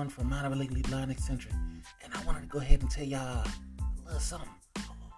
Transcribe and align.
one 0.00 0.08
from 0.08 0.30
Minor 0.30 0.56
Legally 0.56 0.80
Blind 0.80 1.10
Eccentric, 1.10 1.52
and 2.02 2.14
I 2.14 2.24
wanted 2.24 2.40
to 2.40 2.46
go 2.46 2.58
ahead 2.58 2.80
and 2.80 2.90
tell 2.90 3.04
y'all 3.04 3.20
a 3.20 3.44
little 4.06 4.18
something. 4.18 4.48
Hold 4.78 4.96
on, 4.98 5.10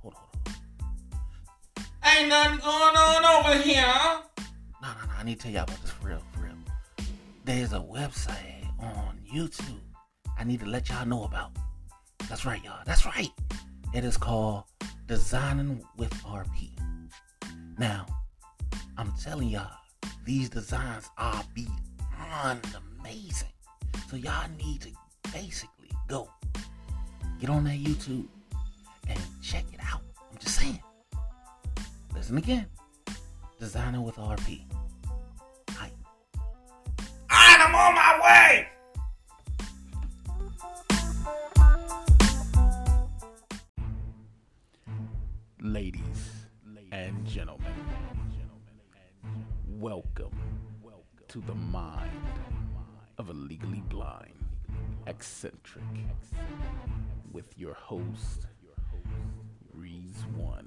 hold 0.00 0.14
on, 0.14 0.20
hold 0.46 0.54
on. 1.76 1.84
Ain't 2.10 2.28
nothing 2.30 2.58
going 2.60 2.96
on 2.96 3.24
over 3.26 3.62
here. 3.62 3.82
No, 4.80 4.88
no, 4.88 5.06
no. 5.08 5.12
I 5.18 5.24
need 5.24 5.36
to 5.36 5.42
tell 5.42 5.52
y'all 5.52 5.64
about 5.64 5.78
this 5.82 5.90
for 5.90 6.08
real, 6.08 6.22
for 6.32 6.44
real. 6.44 6.54
There's 7.44 7.74
a 7.74 7.80
website 7.80 8.64
on 8.78 9.18
YouTube 9.30 9.82
I 10.38 10.44
need 10.44 10.60
to 10.60 10.66
let 10.66 10.88
y'all 10.88 11.04
know 11.04 11.24
about. 11.24 11.50
That's 12.26 12.46
right, 12.46 12.64
y'all. 12.64 12.80
That's 12.86 13.04
right. 13.04 13.28
It 13.92 14.04
is 14.04 14.16
called 14.16 14.64
Designing 15.06 15.84
with 15.98 16.14
RP. 16.24 16.70
Now, 17.78 18.06
I'm 18.96 19.12
telling 19.22 19.48
y'all, 19.48 19.68
these 20.24 20.48
designs 20.48 21.10
are 21.18 21.44
beyond 21.52 22.62
amazing. 23.02 23.49
So 24.10 24.16
y'all 24.16 24.48
need 24.58 24.80
to 24.80 24.88
basically 25.32 25.88
go 26.08 26.28
get 27.40 27.48
on 27.48 27.62
that 27.62 27.78
YouTube 27.78 28.26
and 29.08 29.20
check 29.40 29.64
it 29.72 29.78
out. 29.80 30.02
I'm 30.32 30.36
just 30.36 30.58
saying. 30.58 30.82
Listen 32.12 32.36
again. 32.36 32.66
Designing 33.60 34.02
with 34.02 34.16
RP. 34.16 34.64
Hi. 35.70 35.92
I'm 37.30 37.72
on 37.72 37.94
my 37.94 38.20
way. 38.24 38.68
Ladies 45.60 46.00
and 46.90 47.24
gentlemen, 47.24 47.72
welcome 49.78 50.36
to 51.28 51.40
the 51.42 51.54
mind 51.54 52.10
of 53.20 53.28
a 53.28 53.34
legally 53.34 53.82
blind 53.90 54.46
eccentric 55.06 55.84
with 57.30 57.52
your 57.58 57.74
host, 57.74 58.46
Reese 59.74 60.24
One. 60.34 60.66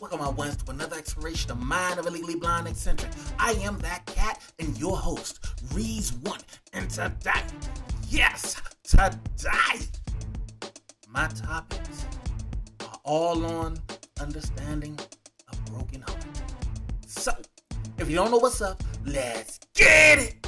Welcome, 0.00 0.18
my 0.18 0.30
ones, 0.30 0.56
to 0.56 0.72
another 0.72 0.96
exploration 0.96 1.52
of 1.52 1.62
mind 1.62 2.00
of 2.00 2.06
a 2.06 2.10
legally 2.10 2.34
blind 2.34 2.66
eccentric. 2.66 3.12
I 3.38 3.52
am 3.62 3.78
that 3.78 4.04
cat 4.06 4.40
and 4.58 4.76
your 4.76 4.96
host, 4.96 5.38
Reese 5.72 6.14
One. 6.14 6.40
And 6.72 6.90
today, 6.90 7.44
yes, 8.08 8.60
today, 8.82 9.86
my 11.08 11.28
topics 11.28 12.06
are 12.80 12.98
all 13.04 13.46
on 13.46 13.78
understanding 14.18 14.98
a 15.52 15.70
broken 15.70 16.00
heart. 16.02 16.26
So, 17.06 17.30
if 17.98 18.10
you 18.10 18.16
don't 18.16 18.32
know 18.32 18.38
what's 18.38 18.60
up, 18.60 18.82
let's 19.06 19.60
get 19.74 20.18
it. 20.18 20.43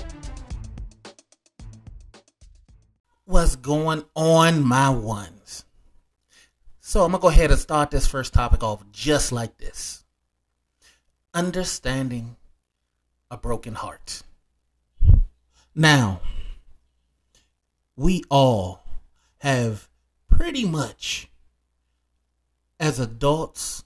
What's 3.28 3.56
going 3.56 4.04
on, 4.14 4.62
my 4.62 4.88
ones? 4.88 5.64
So, 6.78 7.02
I'm 7.02 7.10
going 7.10 7.20
to 7.20 7.22
go 7.22 7.28
ahead 7.28 7.50
and 7.50 7.58
start 7.58 7.90
this 7.90 8.06
first 8.06 8.32
topic 8.32 8.62
off 8.62 8.84
just 8.92 9.32
like 9.32 9.58
this 9.58 10.04
understanding 11.34 12.36
a 13.28 13.36
broken 13.36 13.74
heart. 13.74 14.22
Now, 15.74 16.20
we 17.96 18.22
all 18.30 18.84
have 19.38 19.88
pretty 20.30 20.64
much 20.64 21.28
as 22.78 23.00
adults, 23.00 23.82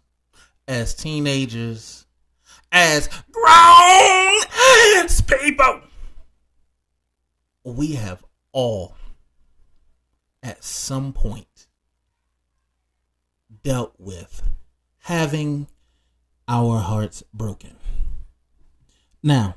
as 0.68 0.94
teenagers, 0.94 2.04
as 2.70 3.08
grown 3.32 4.20
people, 5.26 5.80
we 7.64 7.94
have 7.94 8.24
all 8.52 8.94
at 10.42 10.64
some 10.64 11.12
point 11.12 11.66
dealt 13.62 13.94
with 13.98 14.42
having 15.00 15.66
our 16.48 16.78
hearts 16.78 17.22
broken. 17.32 17.76
Now, 19.22 19.54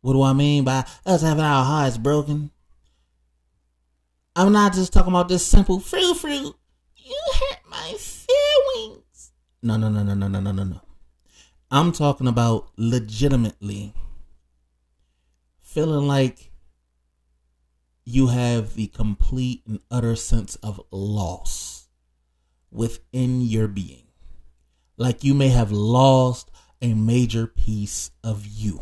what 0.00 0.12
do 0.12 0.22
I 0.22 0.32
mean 0.32 0.64
by 0.64 0.86
us 1.04 1.22
having 1.22 1.44
our 1.44 1.64
hearts 1.64 1.98
broken? 1.98 2.50
I'm 4.36 4.52
not 4.52 4.74
just 4.74 4.92
talking 4.92 5.12
about 5.12 5.28
this 5.28 5.46
simple 5.46 5.80
fruit 5.80 6.14
fruit. 6.14 6.54
You 6.96 7.20
hurt 7.34 7.60
my 7.68 7.94
feelings. 7.98 9.32
No, 9.62 9.76
no, 9.76 9.88
no, 9.88 10.02
no, 10.02 10.14
no, 10.14 10.28
no, 10.28 10.40
no, 10.40 10.52
no, 10.52 10.64
no. 10.64 10.80
I'm 11.70 11.92
talking 11.92 12.26
about 12.26 12.68
legitimately 12.76 13.94
feeling 15.60 16.06
like 16.06 16.52
you 18.04 18.28
have 18.28 18.74
the 18.74 18.88
complete 18.88 19.62
and 19.66 19.80
utter 19.90 20.16
sense 20.16 20.56
of 20.56 20.80
loss 20.90 21.88
within 22.70 23.40
your 23.40 23.68
being. 23.68 24.06
Like 24.96 25.24
you 25.24 25.34
may 25.34 25.48
have 25.48 25.72
lost 25.72 26.50
a 26.82 26.94
major 26.94 27.46
piece 27.46 28.10
of 28.22 28.46
you. 28.46 28.80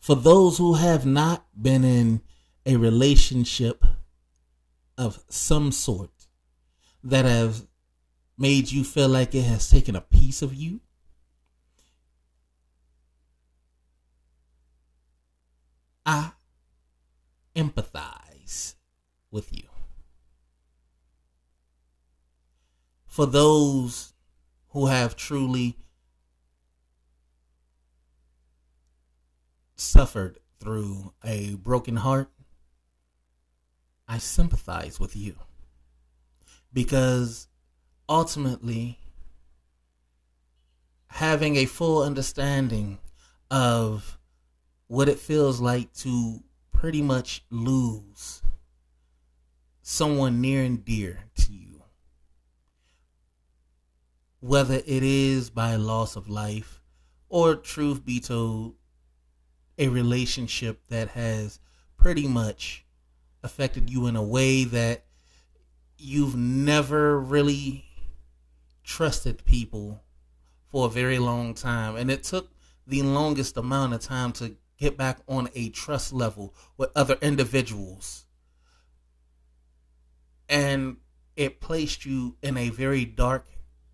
For 0.00 0.14
those 0.14 0.58
who 0.58 0.74
have 0.74 1.06
not 1.06 1.46
been 1.60 1.84
in 1.84 2.22
a 2.66 2.76
relationship 2.76 3.84
of 4.96 5.22
some 5.28 5.72
sort 5.72 6.10
that 7.02 7.24
have 7.24 7.66
made 8.36 8.70
you 8.72 8.84
feel 8.84 9.08
like 9.08 9.34
it 9.34 9.42
has 9.42 9.68
taken 9.68 9.96
a 9.96 10.00
piece 10.00 10.42
of 10.42 10.54
you, 10.54 10.80
I 16.06 16.32
empathize 17.56 18.74
with 19.30 19.52
you. 19.52 19.68
For 23.06 23.26
those 23.26 24.12
who 24.70 24.86
have 24.86 25.16
truly 25.16 25.76
suffered 29.76 30.38
through 30.58 31.12
a 31.24 31.54
broken 31.54 31.96
heart, 31.96 32.28
I 34.08 34.18
sympathize 34.18 34.98
with 34.98 35.16
you. 35.16 35.36
Because 36.72 37.46
ultimately, 38.08 38.98
having 41.06 41.56
a 41.56 41.66
full 41.66 42.02
understanding 42.02 42.98
of 43.50 44.18
what 44.94 45.08
it 45.08 45.18
feels 45.18 45.60
like 45.60 45.92
to 45.92 46.38
pretty 46.72 47.02
much 47.02 47.44
lose 47.50 48.42
someone 49.82 50.40
near 50.40 50.62
and 50.62 50.84
dear 50.84 51.18
to 51.34 51.52
you, 51.52 51.82
whether 54.38 54.74
it 54.74 55.02
is 55.02 55.50
by 55.50 55.74
loss 55.74 56.14
of 56.14 56.28
life 56.28 56.80
or, 57.28 57.56
truth 57.56 58.04
be 58.04 58.20
told, 58.20 58.76
a 59.78 59.88
relationship 59.88 60.80
that 60.88 61.08
has 61.08 61.58
pretty 61.96 62.28
much 62.28 62.86
affected 63.42 63.90
you 63.90 64.06
in 64.06 64.14
a 64.14 64.22
way 64.22 64.62
that 64.62 65.06
you've 65.98 66.36
never 66.36 67.18
really 67.18 67.84
trusted 68.84 69.44
people 69.44 70.00
for 70.68 70.86
a 70.86 70.90
very 70.90 71.18
long 71.18 71.52
time. 71.52 71.96
And 71.96 72.12
it 72.12 72.22
took 72.22 72.52
the 72.86 73.02
longest 73.02 73.56
amount 73.56 73.92
of 73.92 74.00
time 74.00 74.30
to 74.34 74.54
get 74.78 74.96
back 74.96 75.18
on 75.28 75.48
a 75.54 75.70
trust 75.70 76.12
level 76.12 76.54
with 76.76 76.90
other 76.94 77.16
individuals. 77.22 78.26
And 80.48 80.98
it 81.36 81.60
placed 81.60 82.04
you 82.04 82.36
in 82.42 82.56
a 82.56 82.70
very 82.70 83.04
dark 83.04 83.46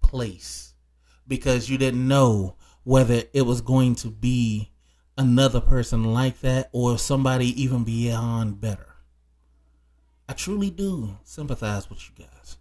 place 0.03 0.75
because 1.27 1.71
you 1.71 1.79
didn't 1.79 2.06
know 2.06 2.56
whether 2.82 3.23
it 3.32 3.43
was 3.43 3.61
going 3.61 3.94
to 3.94 4.09
be 4.09 4.73
another 5.17 5.61
person 5.61 6.03
like 6.05 6.41
that 6.41 6.69
or 6.73 6.99
somebody 6.99 7.62
even 7.62 7.85
beyond 7.85 8.61
better. 8.61 8.94
I 10.29 10.32
truly 10.32 10.71
do 10.71 11.19
sympathize 11.25 11.91
with 11.91 12.09
you 12.09 12.25
guys. 12.25 12.56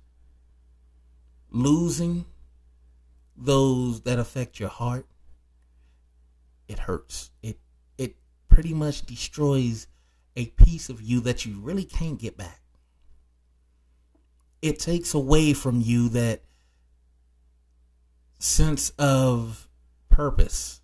Losing 1.51 2.25
those 3.35 4.01
that 4.01 4.19
affect 4.19 4.59
your 4.59 4.69
heart, 4.69 5.07
it 6.67 6.79
hurts. 6.79 7.31
It 7.41 7.59
pretty 8.59 8.73
much 8.73 9.05
destroys 9.05 9.87
a 10.35 10.47
piece 10.47 10.89
of 10.89 11.01
you 11.01 11.21
that 11.21 11.45
you 11.45 11.57
really 11.61 11.85
can't 11.85 12.19
get 12.19 12.35
back. 12.35 12.59
It 14.61 14.79
takes 14.79 15.13
away 15.13 15.53
from 15.53 15.79
you 15.79 16.09
that 16.09 16.41
sense 18.37 18.89
of 18.99 19.69
purpose. 20.09 20.81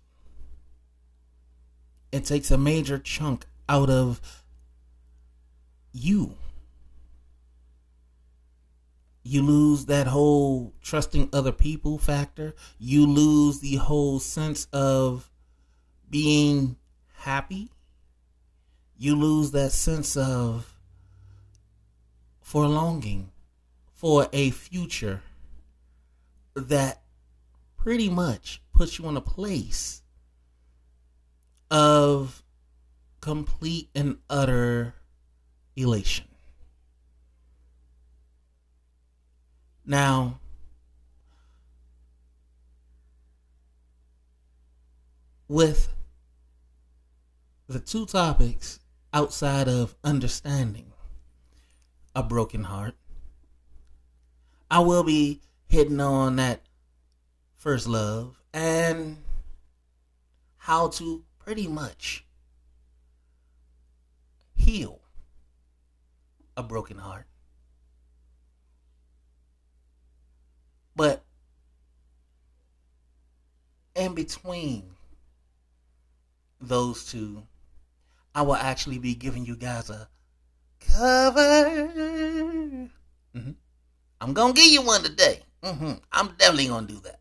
It 2.12 2.24
takes 2.24 2.50
a 2.50 2.56
major 2.56 2.98
chunk 2.98 3.44
out 3.68 3.90
of 3.90 4.22
you 5.92 6.38
you 9.22 9.42
lose 9.42 9.84
that 9.84 10.06
whole 10.06 10.72
trusting 10.80 11.28
other 11.32 11.52
people 11.52 11.98
factor. 11.98 12.54
You 12.78 13.06
lose 13.06 13.58
the 13.58 13.74
whole 13.74 14.20
sense 14.20 14.68
of 14.72 15.28
being 16.08 16.76
happy. 17.26 17.68
You 18.96 19.16
lose 19.16 19.50
that 19.50 19.72
sense 19.72 20.16
of 20.16 20.72
for 22.40 22.68
longing 22.68 23.32
for 23.92 24.28
a 24.32 24.50
future 24.50 25.22
that 26.54 27.02
pretty 27.76 28.08
much 28.08 28.62
puts 28.72 29.00
you 29.00 29.08
in 29.08 29.16
a 29.16 29.20
place 29.20 30.02
of 31.68 32.44
complete 33.20 33.88
and 33.92 34.18
utter 34.30 34.94
elation. 35.74 36.26
Now, 39.84 40.38
with 45.48 45.88
the 47.68 47.80
two 47.80 48.06
topics 48.06 48.78
outside 49.12 49.68
of 49.68 49.96
understanding 50.04 50.92
a 52.14 52.22
broken 52.22 52.64
heart, 52.64 52.94
I 54.70 54.80
will 54.80 55.02
be 55.02 55.40
hitting 55.66 56.00
on 56.00 56.36
that 56.36 56.62
first 57.56 57.88
love 57.88 58.40
and 58.52 59.18
how 60.56 60.88
to 60.88 61.24
pretty 61.38 61.66
much 61.66 62.24
heal 64.54 65.00
a 66.56 66.62
broken 66.62 66.98
heart. 66.98 67.26
But 70.94 71.24
in 73.94 74.14
between 74.14 74.94
those 76.60 77.04
two, 77.04 77.42
I 78.36 78.42
will 78.42 78.54
actually 78.54 78.98
be 78.98 79.14
giving 79.14 79.46
you 79.46 79.56
guys 79.56 79.88
a 79.88 80.10
cover. 80.78 81.80
Mm-hmm. 83.34 83.52
I'm 84.20 84.34
gonna 84.34 84.52
give 84.52 84.66
you 84.66 84.82
one 84.82 85.02
today. 85.02 85.40
Mm-hmm. 85.62 85.92
I'm 86.12 86.28
definitely 86.36 86.66
gonna 86.66 86.86
do 86.86 87.00
that, 87.00 87.20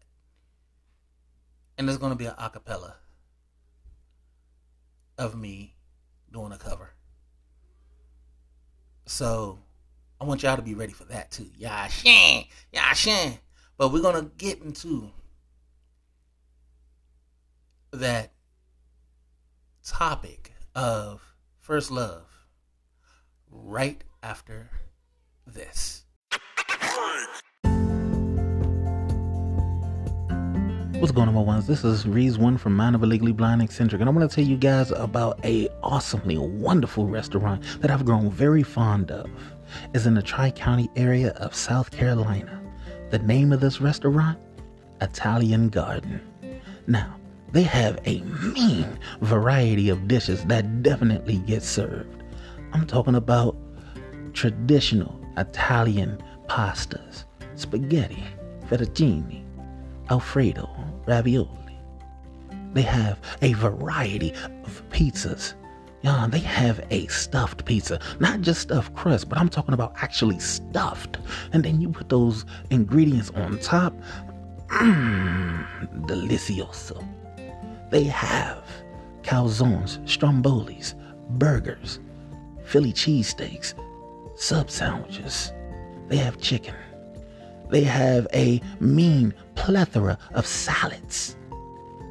and 1.78 1.88
there's 1.88 2.00
gonna 2.00 2.18
be 2.18 2.26
an 2.26 2.34
acapella 2.34 2.96
of 5.18 5.38
me 5.38 5.78
doing 6.34 6.52
a 6.52 6.58
cover. 6.58 6.92
So 9.06 9.60
I 10.20 10.26
want 10.26 10.44
y'all 10.44 10.58
to 10.58 10.62
be 10.62 10.76
ready 10.76 10.92
for 10.92 11.06
that 11.06 11.32
too. 11.32 11.50
Shan, 11.58 12.44
yeah, 12.74 12.92
shan. 12.92 13.38
But 13.78 13.94
we're 13.94 14.02
gonna 14.02 14.30
get 14.38 14.62
into 14.62 15.12
that 17.92 18.34
topic 19.82 20.52
of 20.76 21.34
first 21.60 21.90
love 21.90 22.28
right 23.50 24.04
after 24.22 24.70
this. 25.48 26.04
What's 31.00 31.12
going 31.12 31.28
on, 31.28 31.36
my 31.36 31.42
ones? 31.42 31.68
This 31.68 31.84
is 31.84 32.08
Reese 32.08 32.38
One 32.38 32.58
from 32.58 32.76
Mind 32.76 32.96
of 32.96 33.04
a 33.04 33.06
Legally 33.06 33.32
Blind 33.32 33.62
Eccentric, 33.62 34.00
and 34.02 34.10
I 34.10 34.14
want 34.14 34.30
to 34.30 34.34
tell 34.34 34.46
you 34.46 34.58
guys 34.58 34.92
about 34.92 35.44
a 35.46 35.68
awesomely 35.84 36.38
wonderful 36.38 37.06
restaurant 37.06 37.64
that 37.82 37.92
I've 37.92 38.06
grown 38.06 38.30
very 38.30 38.64
fond 38.64 39.12
of. 39.12 39.30
It's 39.94 40.06
in 40.06 40.14
the 40.14 40.22
Tri 40.22 40.52
County 40.52 40.90
area 40.96 41.32
of 41.34 41.54
South 41.54 41.92
Carolina. 41.92 42.62
The 43.12 43.20
name 43.20 43.52
of 43.52 43.60
this 43.60 43.82
restaurant? 43.82 44.40
Italian 45.02 45.70
Garden. 45.70 46.22
Now, 46.88 47.18
they 47.56 47.64
have 47.64 47.98
a 48.06 48.20
mean 48.54 48.86
variety 49.22 49.88
of 49.88 50.10
dishes 50.10 50.44
that 50.44 50.84
definitely 50.84 51.38
get 51.38 51.64
served. 51.64 52.22
I'm 52.74 52.86
talking 52.86 53.16
about 53.16 53.56
traditional 54.34 55.18
Italian 55.38 56.22
pastas, 56.48 57.24
spaghetti, 57.56 58.26
fettuccine, 58.68 59.46
Alfredo, 60.10 60.70
ravioli. 61.08 61.80
They 62.74 62.82
have 62.82 63.20
a 63.42 63.54
variety 63.54 64.34
of 64.66 64.84
pizzas. 64.90 65.54
Yeah, 66.02 66.28
they 66.30 66.40
have 66.40 66.86
a 66.92 67.08
stuffed 67.08 67.64
pizza, 67.64 68.02
not 68.20 68.42
just 68.42 68.64
stuffed 68.64 68.94
crust, 68.96 69.30
but 69.30 69.38
I'm 69.38 69.48
talking 69.48 69.74
about 69.74 69.94
actually 69.96 70.40
stuffed. 70.40 71.20
And 71.54 71.64
then 71.64 71.80
you 71.80 71.88
put 71.88 72.10
those 72.10 72.46
ingredients 72.70 73.30
on 73.30 73.60
top. 73.60 73.94
Mmm, 74.68 76.06
delicioso. 76.06 77.15
They 77.96 78.04
have 78.04 78.62
calzones, 79.24 80.00
strombolis, 80.04 80.96
burgers, 81.40 82.02
Philly 82.66 82.92
cheesesteaks, 82.92 83.74
sub 84.36 84.70
sandwiches. 84.70 85.54
They 86.10 86.18
have 86.18 86.42
chicken. 86.42 86.76
They 87.70 87.86
have 87.86 88.28
a 88.34 88.60
mean 88.82 89.34
plethora 89.56 90.18
of 90.34 90.46
salads. 90.46 91.38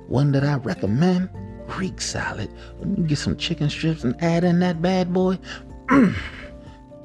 One 0.06 0.32
that 0.32 0.42
I 0.42 0.54
recommend 0.54 1.28
Greek 1.68 2.00
salad. 2.00 2.50
When 2.78 2.96
you 2.96 3.02
get 3.02 3.18
some 3.18 3.36
chicken 3.36 3.68
strips 3.68 4.04
and 4.04 4.16
add 4.22 4.42
in 4.42 4.60
that 4.60 4.80
bad 4.80 5.12
boy, 5.12 5.38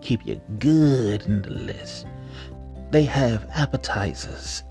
keep 0.02 0.26
you 0.26 0.40
good 0.58 1.24
in 1.24 1.42
the 1.42 1.50
list. 1.50 2.08
They 2.92 3.04
have 3.04 3.46
appetizers, 3.54 4.64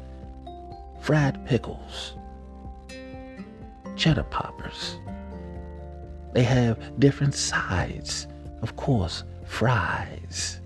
fried 0.98 1.44
pickles, 1.44 2.14
cheddar 3.98 4.22
poppers. 4.22 4.98
They 6.32 6.44
have 6.44 6.98
different 7.00 7.34
sides, 7.34 8.28
of 8.62 8.76
course, 8.76 9.24
fries, 9.44 10.60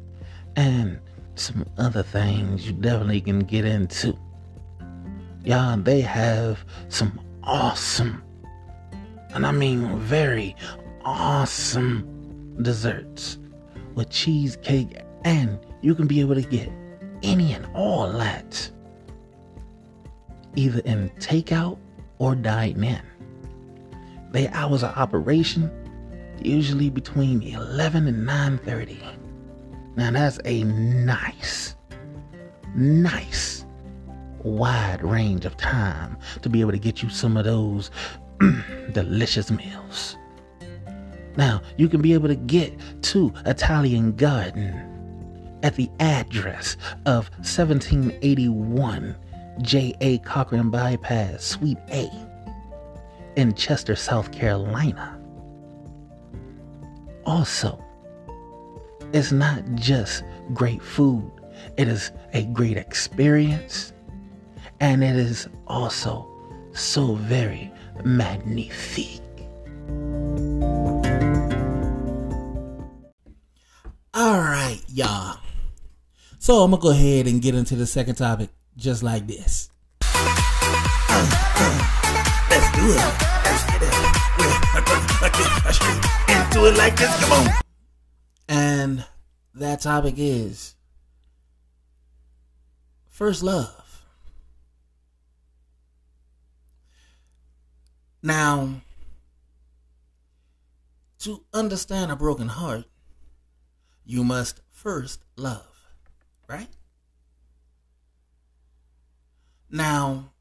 and 0.57 1.01
some 1.35 1.67
other 1.79 2.03
things 2.03 2.67
you 2.67 2.73
definitely 2.75 3.23
can 3.23 3.41
get 3.41 3.65
into. 3.65 4.17
Yeah, 5.45 5.77
they 5.79 6.03
have 6.03 6.65
some 6.89 7.19
awesome, 7.43 8.23
and 9.35 9.47
I 9.47 9.51
mean 9.51 9.99
very 9.99 10.55
awesome 11.05 12.57
desserts 12.63 13.39
with 13.95 14.11
cheesecake, 14.11 15.01
and 15.25 15.59
you 15.81 15.95
can 15.95 16.07
be 16.07 16.21
able 16.21 16.35
to 16.35 16.43
get 16.43 16.71
any 17.23 17.55
and 17.55 17.67
all 17.75 18.13
that 18.13 18.71
either 20.55 20.81
in 20.81 21.09
takeout 21.19 21.79
or 22.19 22.35
dine 22.35 22.85
in. 22.85 23.01
Their 24.33 24.51
hours 24.55 24.83
of 24.83 24.97
operation 24.97 25.71
usually 26.43 26.91
between 26.91 27.43
11 27.43 28.07
and 28.07 28.27
9:30. 28.27 28.99
Now 29.95 30.11
that's 30.11 30.41
a 30.45 30.65
nice, 30.65 31.77
nice, 32.75 33.67
wide 34.43 35.03
range 35.03 35.45
of 35.45 35.57
time 35.57 36.17
to 36.41 36.49
be 36.49 36.61
able 36.61 36.73
to 36.73 36.79
get 36.79 37.03
you 37.03 37.11
some 37.11 37.37
of 37.37 37.45
those 37.45 37.91
delicious 38.93 39.51
meals. 39.51 40.17
Now, 41.37 41.63
you 41.79 41.89
can 41.89 42.03
be 42.03 42.13
able 42.13 42.29
to 42.29 42.35
get 42.35 42.75
to 43.03 43.33
Italian 43.47 44.13
Garden 44.17 44.89
at 45.63 45.77
the 45.77 45.91
address 46.01 46.77
of 47.07 47.31
1781 47.37 49.17
J.A. 49.63 50.19
Cochran 50.19 50.71
Bypass, 50.71 51.45
Suite 51.45 51.79
A, 51.91 52.11
in 53.37 53.55
Chester, 53.55 53.97
South 53.97 54.33
Carolina. 54.33 55.19
Also, 57.25 57.83
it's 59.13 59.33
not 59.33 59.63
just 59.75 60.25
great 60.53 60.83
food, 60.83 61.31
it 61.77 61.89
is 61.89 62.13
a 62.33 62.45
great 62.47 62.77
experience, 62.77 63.93
and 64.81 65.05
it 65.05 65.17
is 65.17 65.49
also 65.67 66.29
so 66.73 67.15
very 67.15 67.73
magnifique. 68.05 69.21
All 74.15 74.41
right, 74.41 74.81
y'all. 74.89 75.39
So 76.39 76.63
I'm 76.63 76.71
gonna 76.73 76.83
go 76.83 76.91
ahead 76.91 77.27
and 77.27 77.41
get 77.41 77.55
into 77.55 77.77
the 77.77 77.87
second 77.87 78.17
topic 78.17 78.51
just 78.77 79.03
like 79.03 79.27
this. 79.27 79.72
Do 86.53 86.67
it 86.67 86.77
like 86.77 86.97
this. 86.97 87.25
Come 87.25 87.33
on. 87.33 87.53
And 88.49 89.05
that 89.55 89.81
topic 89.81 90.15
is 90.17 90.75
first 93.09 93.43
love. 93.43 94.05
Now, 98.23 98.83
to 101.21 101.45
understand 101.55 102.11
a 102.11 102.17
broken 102.17 102.49
heart, 102.49 102.85
you 104.05 104.25
must 104.25 104.61
first 104.71 105.25
love, 105.37 105.95
right? 106.49 106.69
Now, 109.71 110.33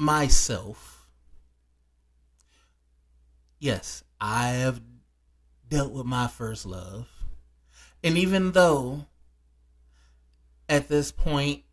myself, 0.00 1.06
yes, 3.58 4.02
I 4.18 4.48
have 4.48 4.80
dealt 5.68 5.92
with 5.92 6.06
my 6.06 6.26
first 6.26 6.64
love. 6.64 7.06
And 8.02 8.16
even 8.16 8.52
though 8.52 9.04
at 10.70 10.88
this 10.88 11.12
point 11.12 11.64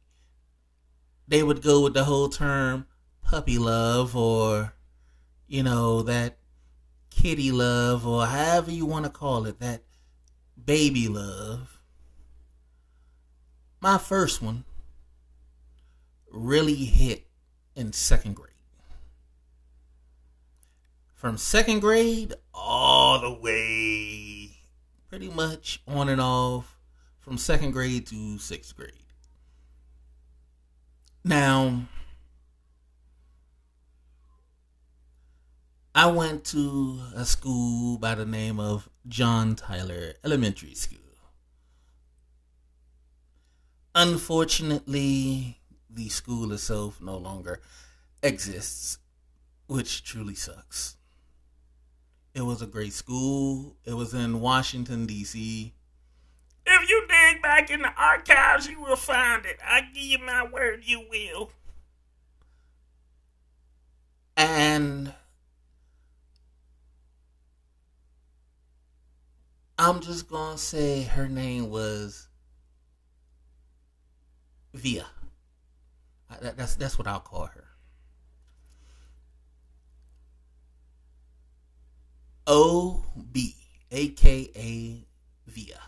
they 1.26 1.42
would 1.42 1.62
go 1.62 1.84
with 1.84 1.94
the 1.94 2.04
whole 2.04 2.28
term 2.28 2.86
puppy 3.24 3.58
love 3.58 4.14
or, 4.14 4.74
you 5.48 5.64
know, 5.64 6.02
that 6.02 6.38
kitty 7.10 7.54
love 7.54 8.06
or 8.06 8.26
however 8.26 8.72
you 8.72 8.86
want 8.86 9.06
to 9.06 9.12
call 9.12 9.46
it, 9.46 9.62
that 9.62 9.84
baby 10.62 11.08
love. 11.08 11.80
My 13.80 13.98
first 13.98 14.42
one 14.42 14.66
really 16.30 16.76
hit 16.76 17.27
in 17.78 17.94
second 17.94 18.36
grade. 18.36 18.52
From 21.14 21.38
second 21.38 21.80
grade 21.80 22.34
all 22.54 23.22
the 23.22 23.32
way, 23.32 24.58
pretty 25.10 25.30
much 25.30 25.82
on 25.88 26.10
and 26.10 26.20
off, 26.20 26.78
from 27.20 27.38
second 27.38 27.72
grade 27.72 28.08
to 28.08 28.40
sixth 28.40 28.76
grade. 28.76 28.94
Now, 31.24 31.88
I 35.94 36.08
went 36.08 36.46
to 36.46 37.00
a 37.16 37.26
school 37.26 37.98
by 37.98 38.16
the 38.16 38.26
name 38.26 38.60
of 38.60 38.90
John 39.08 39.56
Tyler 39.56 40.14
Elementary 40.24 40.74
School. 40.74 41.00
Unfortunately, 43.94 45.57
the 45.98 46.08
school 46.10 46.54
itself 46.54 47.02
no 47.02 47.18
longer 47.18 47.60
exists, 48.22 49.00
which 49.66 50.04
truly 50.04 50.36
sucks. 50.36 50.96
It 52.36 52.44
was 52.44 52.62
a 52.62 52.68
great 52.68 52.94
school. 52.94 53.76
It 53.84 53.96
was 53.96 54.14
in 54.14 54.40
Washington, 54.40 55.08
D.C. 55.08 55.74
If 56.68 56.90
you 56.90 57.08
dig 57.08 57.42
back 57.42 57.72
in 57.72 57.82
the 57.82 57.92
archives, 57.98 58.68
you 58.68 58.80
will 58.80 58.96
find 58.96 59.44
it. 59.46 59.58
I 59.66 59.82
give 59.82 60.04
you 60.04 60.20
my 60.20 60.46
word, 60.46 60.84
you 60.86 61.04
will. 61.10 61.50
And 64.38 65.12
I'm 69.80 70.00
just 70.02 70.30
gonna 70.30 70.60
say 70.60 71.04
her 71.04 71.28
name 71.28 71.72
was 71.72 72.28
Via. 74.76 75.08
That- 76.30 76.58
That's 76.58 76.76
that's 76.76 76.98
what 76.98 77.08
I'll 77.08 77.20
call 77.20 77.46
her. 77.48 77.66
O 82.46 83.04
B, 83.32 83.56
aka 83.92 85.04
Via. 85.48 85.80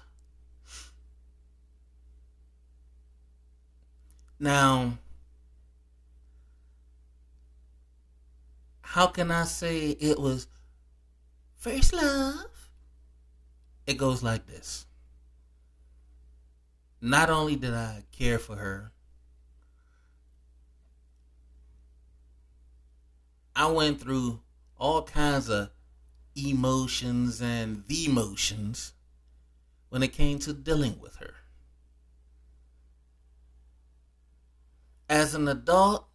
Now, 4.40 4.98
how 8.82 9.08
can 9.08 9.32
I 9.32 9.44
say 9.44 9.90
it 9.90 10.20
was 10.20 10.48
first 11.58 11.94
love? 11.94 12.70
It 13.86 13.98
goes 13.98 14.24
like 14.24 14.46
this. 14.48 14.86
Not 17.02 17.30
only 17.30 17.56
did 17.56 17.74
I 17.74 18.04
care 18.12 18.40
for 18.40 18.56
her, 18.56 18.92
I 23.60 23.66
went 23.66 24.00
through 24.00 24.40
all 24.78 25.04
kinds 25.04 25.50
of 25.50 25.72
emotions 26.34 27.42
and 27.42 27.84
the 27.88 28.06
emotions 28.06 28.94
when 29.90 30.02
it 30.02 30.14
came 30.14 30.40
to 30.40 30.54
dealing 30.54 30.98
with 30.98 31.18
her. 31.18 31.34
As 35.10 35.36
an 35.36 35.50
adult, 35.50 36.08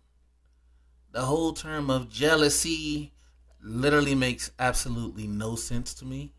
the 1.13 1.27
whole 1.27 1.53
term 1.53 1.91
of 1.91 2.09
jealousy 2.09 3.13
literally 3.61 4.15
makes 4.15 4.51
absolutely 4.59 5.27
no 5.27 5.55
sense 5.55 5.93
to 5.97 6.07
me. 6.07 6.33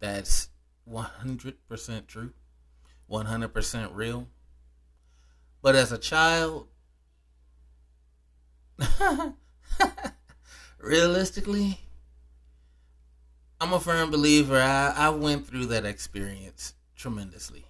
That's 0.00 0.48
100% 0.90 2.06
true, 2.08 2.32
100% 3.08 3.90
real. 3.94 4.26
But 5.62 5.76
as 5.76 5.92
a 5.92 5.98
child, 5.98 6.66
realistically, 10.78 11.80
I'm 13.60 13.72
a 13.72 13.80
firm 13.80 14.10
believer. 14.10 14.60
I, 14.60 14.92
I 14.96 15.08
went 15.10 15.46
through 15.46 15.66
that 15.66 15.84
experience 15.84 16.74
tremendously. 16.96 17.64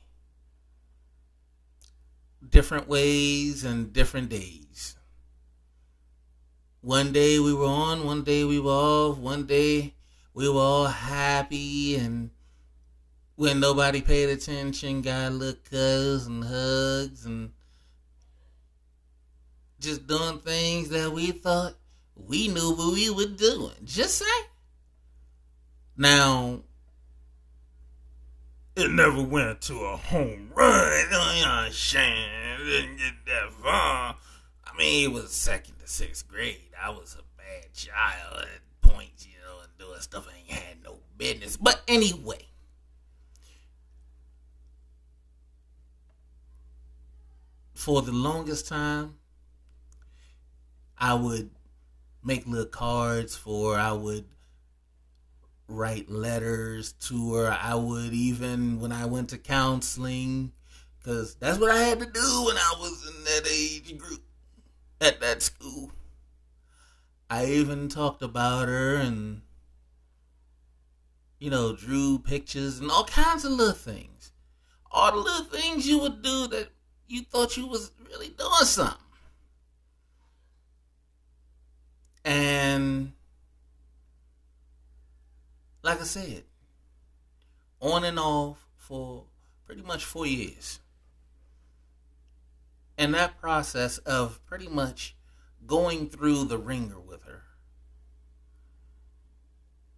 Different 2.47 2.89
ways 2.89 3.65
and 3.65 3.93
different 3.93 4.29
days. 4.29 4.97
One 6.81 7.13
day 7.13 7.39
we 7.39 7.53
were 7.53 7.67
on, 7.67 8.05
one 8.05 8.23
day 8.23 8.45
we 8.45 8.61
were 8.61 8.71
off, 8.71 9.19
one 9.19 9.47
day 9.47 9.95
we 10.33 10.49
were 10.49 10.61
all 10.61 10.87
happy 10.87 11.97
and 11.97 12.31
when 13.35 13.61
nobody 13.61 14.03
paid 14.03 14.29
attention, 14.29 15.01
got 15.01 15.33
little 15.33 16.27
and 16.27 16.45
hugs 16.45 17.25
and 17.25 17.53
just 19.81 20.07
doing 20.07 20.41
things 20.41 20.89
that 20.89 21.13
we 21.13 21.31
thought 21.31 21.75
we 22.27 22.49
knew 22.49 22.71
what 22.75 22.93
we 22.93 23.11
were 23.11 23.27
doing. 23.27 23.75
Just 23.85 24.19
say. 24.19 24.25
Now, 25.97 26.61
It 28.77 28.93
never 28.93 29.21
went 29.23 29.61
to 29.63 29.75
a 29.81 29.97
home 29.97 30.51
run. 30.55 30.93
You? 31.11 32.65
Didn't 32.65 32.97
get 32.99 33.15
that 33.27 33.53
far. 33.61 34.17
I 34.65 34.77
mean, 34.79 35.11
it 35.11 35.13
was 35.13 35.33
second 35.33 35.81
to 35.81 35.89
sixth 35.89 36.29
grade. 36.29 36.61
I 36.81 36.91
was 36.91 37.17
a 37.19 37.23
bad 37.37 37.73
child 37.75 38.43
at 38.43 38.61
points, 38.81 39.27
you 39.27 39.33
know, 39.45 39.59
and 39.63 39.79
doing 39.79 40.01
stuff 40.01 40.29
I 40.29 40.39
ain't 40.39 40.51
had 40.51 40.85
no 40.85 40.99
business. 41.17 41.57
But 41.57 41.83
anyway, 41.89 42.47
for 47.75 48.01
the 48.03 48.13
longest 48.13 48.69
time, 48.69 49.15
I 50.97 51.15
would 51.15 51.51
make 52.23 52.47
little 52.47 52.67
cards 52.67 53.37
for. 53.37 53.77
I 53.77 53.93
would 53.93 54.25
write 55.69 56.11
letters 56.11 56.93
to 56.93 57.35
her. 57.35 57.51
I 57.51 57.75
would 57.75 58.13
even, 58.13 58.81
when 58.81 58.93
I 58.93 59.07
went 59.07 59.31
to 59.31 59.39
counseling, 59.39 60.53
because 60.99 61.35
that's 61.37 61.59
what 61.59 61.71
I 61.71 61.79
had 61.79 62.01
to 62.01 62.07
do 62.07 62.45
when 62.47 62.57
I 62.57 62.75
was 62.79 63.07
in 63.07 63.25
that 63.25 63.49
age 63.51 63.97
group 63.99 64.23
at 65.01 65.21
that 65.21 65.43
school. 65.43 65.93
I 67.31 67.45
even 67.47 67.89
talked 67.89 68.23
about 68.23 68.69
her 68.69 68.97
and, 68.97 69.43
you 71.39 71.51
know, 71.51 71.77
drew 71.77 72.19
pictures 72.19 72.79
and 72.79 72.91
all 72.91 73.05
kinds 73.05 73.45
of 73.45 73.53
little 73.53 73.75
things. 73.75 74.33
All 74.91 75.13
the 75.13 75.19
little 75.19 75.45
things 75.45 75.87
you 75.87 75.99
would 75.99 76.23
do 76.23 76.47
that 76.49 76.69
you 77.07 77.23
thought 77.23 77.57
you 77.57 77.67
was 77.67 77.93
really 78.11 78.29
doing 78.29 78.51
something. 78.65 78.97
And 82.29 83.15
like 85.83 85.99
I 85.99 86.05
said, 86.05 86.43
on 87.81 88.05
and 88.05 88.19
off 88.19 88.67
for 88.77 89.25
pretty 89.65 89.81
much 89.81 90.05
four 90.05 90.27
years. 90.27 90.81
And 92.99 93.15
that 93.15 93.41
process 93.41 93.97
of 93.97 94.45
pretty 94.45 94.69
much 94.69 95.17
going 95.67 96.11
through 96.11 96.45
the 96.45 96.59
ringer 96.59 97.01
with 97.01 97.23
her, 97.23 97.45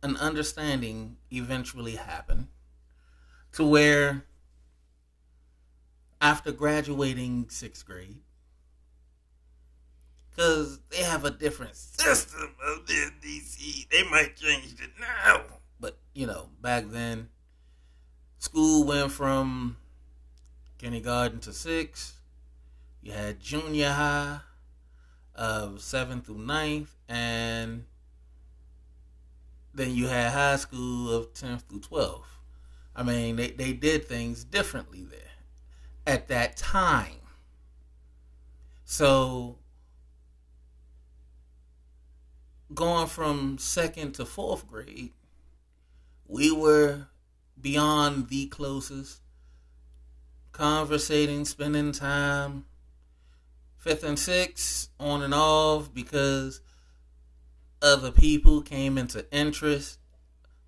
an 0.01 0.17
understanding 0.17 1.17
eventually 1.33 1.97
happened 1.97 2.47
to 3.55 3.67
where 3.67 4.25
after 6.21 6.53
graduating 6.53 7.49
sixth 7.49 7.85
grade, 7.85 8.21
because 10.41 10.81
they 10.89 11.03
have 11.03 11.27
a 11.27 11.31
different 11.31 11.77
System 11.77 12.55
of 12.67 12.87
the 12.87 13.11
DC. 13.23 13.87
They 13.91 14.03
might 14.05 14.37
change 14.37 14.73
it 14.81 14.91
now. 14.99 15.43
but 15.79 15.99
you 16.15 16.27
know, 16.27 16.49
back 16.63 16.85
then, 16.89 17.29
school 18.39 18.85
went 18.85 19.13
from 19.13 19.77
kindergarten 20.79 21.41
to 21.41 21.53
six. 21.53 22.15
You 23.03 23.13
had 23.13 23.39
junior 23.39 23.91
high 23.91 24.41
of 25.35 25.83
seventh 25.83 26.25
through 26.25 26.39
ninth, 26.39 26.97
and 27.07 27.85
then 29.75 29.95
you 29.95 30.07
had 30.07 30.33
high 30.33 30.57
school 30.57 31.13
of 31.13 31.35
tenth 31.35 31.65
through 31.69 31.81
twelfth. 31.81 32.39
I 32.97 33.03
mean, 33.03 33.37
they, 33.37 33.51
they 33.51 33.75
did 33.75 34.07
things 34.07 34.45
differently 34.45 35.05
there 35.05 35.21
at 36.07 36.29
that 36.29 36.57
time. 36.57 37.21
So 38.87 39.60
going 42.75 43.07
from 43.07 43.59
second 43.59 44.13
to 44.13 44.25
fourth 44.25 44.67
grade, 44.67 45.13
we 46.27 46.53
were 46.53 47.07
beyond 47.61 48.29
the 48.29 48.47
closest, 48.47 49.21
conversating, 50.53 51.45
spending 51.45 51.93
time. 51.93 52.65
Fifth 53.77 54.05
and 54.05 54.19
sixth, 54.19 54.91
on 55.01 55.23
and 55.23 55.33
off, 55.33 55.93
because 55.95 56.61
other 57.81 58.13
people 58.13 58.61
came 58.61 58.99
into 58.99 59.25
interest, 59.35 59.99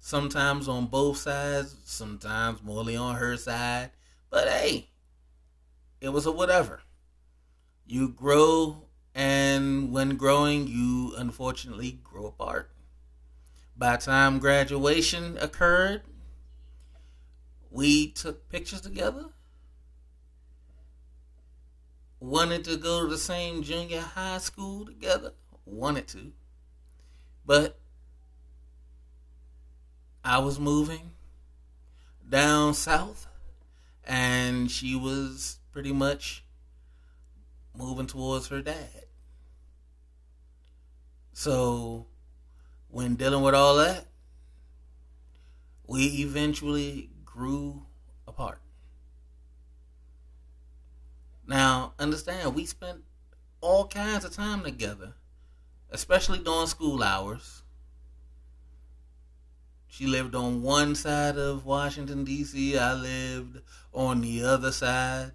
sometimes 0.01 0.67
on 0.67 0.87
both 0.87 1.19
sides, 1.19 1.77
sometimes 1.85 2.63
morely 2.63 2.97
on 2.97 3.17
her 3.17 3.37
side. 3.37 3.91
But 4.31 4.49
hey, 4.49 4.89
it 6.01 6.09
was 6.09 6.25
a 6.25 6.33
whatever. 6.33 6.81
You 7.87 8.09
grow, 8.09 8.87
and 9.14 9.92
when 9.92 10.16
growing, 10.16 10.66
you 10.66 11.14
unfortunately 11.16 11.99
grow 12.02 12.26
apart. 12.26 12.71
By 13.76 13.97
time 13.97 14.38
graduation 14.38 15.37
occurred, 15.38 16.02
we 17.71 18.09
took 18.09 18.49
pictures 18.49 18.81
together. 18.81 19.26
Wanted 22.21 22.64
to 22.64 22.76
go 22.76 23.02
to 23.02 23.09
the 23.09 23.19
same 23.19 23.62
junior 23.62 24.00
high 24.00 24.38
school 24.38 24.87
together. 24.87 25.33
Wanted 25.64 26.07
to. 26.09 26.33
But 27.45 27.78
I 30.25 30.38
was 30.38 30.61
moving 30.61 31.11
down 32.28 32.75
south, 32.75 33.26
and 34.04 34.71
she 34.71 34.95
was 34.95 35.59
pretty 35.73 35.92
much 35.92 36.42
moving 37.75 38.07
towards 38.07 38.49
her 38.49 38.62
dad. 38.62 39.07
So, 41.33 42.07
when 42.88 43.14
dealing 43.14 43.43
with 43.43 43.55
all 43.55 43.76
that, 43.76 44.07
we 45.87 46.05
eventually 46.23 47.11
grew 47.25 47.87
apart. 48.29 48.61
Now, 51.47 51.95
understand, 51.99 52.55
we 52.55 52.67
spent 52.67 53.02
all 53.61 53.88
kinds 53.88 54.25
of 54.25 54.33
time 54.33 54.62
together, 54.62 55.14
especially 55.91 56.38
during 56.38 56.67
school 56.67 57.02
hours. 57.02 57.62
She 59.87 60.07
lived 60.07 60.35
on 60.35 60.62
one 60.62 60.95
side 60.95 61.37
of 61.37 61.67
Washington, 61.67 62.25
D.C., 62.25 62.79
I 62.79 62.95
lived 62.95 63.61
on 63.93 64.23
the 64.23 64.43
other 64.43 64.73
side. 64.73 65.33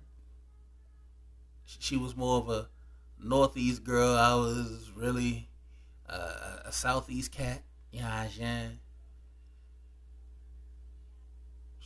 She 1.68 1.98
was 1.98 2.16
more 2.16 2.38
of 2.38 2.50
a 2.50 2.68
northeast 3.22 3.84
girl. 3.84 4.16
I 4.16 4.34
was 4.36 4.90
really 4.96 5.50
uh, 6.08 6.60
a 6.66 6.72
southeast 6.72 7.32
cat. 7.32 7.62
Yeah, 7.92 8.28
yeah. 8.38 8.70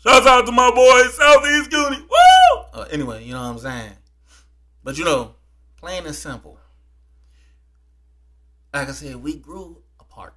Shouts 0.03 0.27
out 0.27 0.45
to 0.45 0.51
my 0.51 0.71
boy 0.71 1.03
Southeast 1.11 1.71
Goonie. 1.71 2.01
Woo! 2.01 2.63
Uh, 2.73 2.85
anyway, 2.91 3.23
you 3.23 3.33
know 3.33 3.41
what 3.41 3.49
I'm 3.49 3.59
saying. 3.59 3.93
But 4.83 4.97
you 4.97 5.05
know, 5.05 5.35
plain 5.77 6.05
and 6.05 6.15
simple. 6.15 6.57
Like 8.73 8.89
I 8.89 8.91
said, 8.91 9.17
we 9.17 9.35
grew 9.35 9.77
apart. 9.99 10.33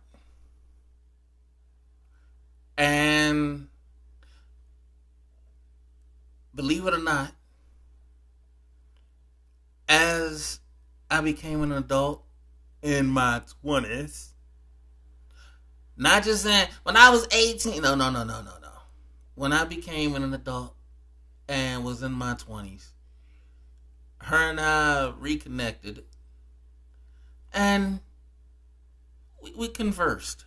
And 2.76 3.68
believe 6.54 6.86
it 6.86 6.94
or 6.94 6.98
not, 6.98 7.32
as 9.88 10.60
I 11.10 11.20
became 11.20 11.62
an 11.62 11.72
adult 11.72 12.24
in 12.82 13.06
my 13.06 13.42
20s, 13.64 14.28
not 15.96 16.24
just 16.24 16.42
saying 16.42 16.68
when 16.82 16.96
I 16.96 17.10
was 17.10 17.26
18, 17.30 17.82
no, 17.82 17.94
no, 17.94 18.10
no, 18.10 18.24
no, 18.24 18.42
no, 18.42 18.52
no. 18.60 18.68
When 19.34 19.52
I 19.52 19.64
became 19.64 20.14
an 20.14 20.32
adult 20.34 20.74
and 21.48 21.84
was 21.84 22.02
in 22.02 22.12
my 22.12 22.34
20s, 22.34 22.86
her 24.18 24.50
and 24.50 24.60
I 24.60 25.12
reconnected 25.18 26.04
and 27.52 28.00
we, 29.40 29.52
we 29.56 29.68
conversed. 29.68 30.44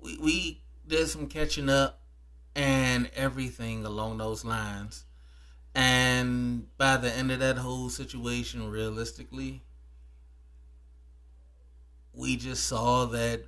We, 0.00 0.16
we 0.18 0.62
did 0.86 1.08
some 1.08 1.26
catching 1.26 1.68
up 1.68 2.00
and 2.54 3.10
everything 3.14 3.84
along 3.84 4.18
those 4.18 4.44
lines. 4.44 5.04
And 5.74 6.66
by 6.76 6.96
the 6.96 7.12
end 7.12 7.30
of 7.30 7.38
that 7.38 7.58
whole 7.58 7.88
situation, 7.88 8.70
realistically, 8.70 9.62
we 12.12 12.36
just 12.36 12.66
saw 12.66 13.06
that 13.06 13.44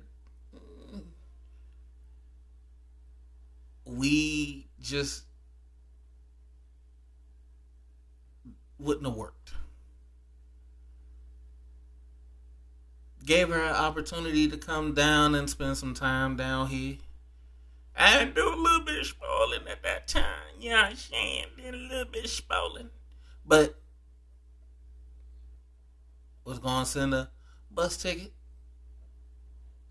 we 3.85 4.67
just 4.79 5.23
wouldn't 8.79 9.05
have 9.05 9.15
worked. 9.15 9.51
Gave 13.25 13.49
her 13.49 13.61
an 13.61 13.75
opportunity 13.75 14.49
to 14.49 14.57
come 14.57 14.93
down 14.93 15.35
and 15.35 15.49
spend 15.49 15.77
some 15.77 15.93
time 15.93 16.35
down 16.35 16.67
here. 16.67 16.97
I 17.95 18.25
do 18.25 18.47
a 18.47 18.55
little 18.55 18.85
bit 18.85 18.99
of 18.99 19.05
spoiling 19.05 19.67
at 19.69 19.83
that 19.83 20.07
time. 20.07 20.52
You 20.63 20.69
know 20.69 20.77
what 20.77 20.91
I'm 20.91 20.95
saying? 20.95 21.45
Did 21.57 21.73
a 21.73 21.77
little 21.77 22.05
bit 22.05 22.29
spoiling. 22.29 22.89
But 23.45 23.75
was 26.45 26.57
gonna 26.57 26.85
send 26.85 27.13
a 27.13 27.29
bus 27.69 27.97
ticket, 27.97 28.31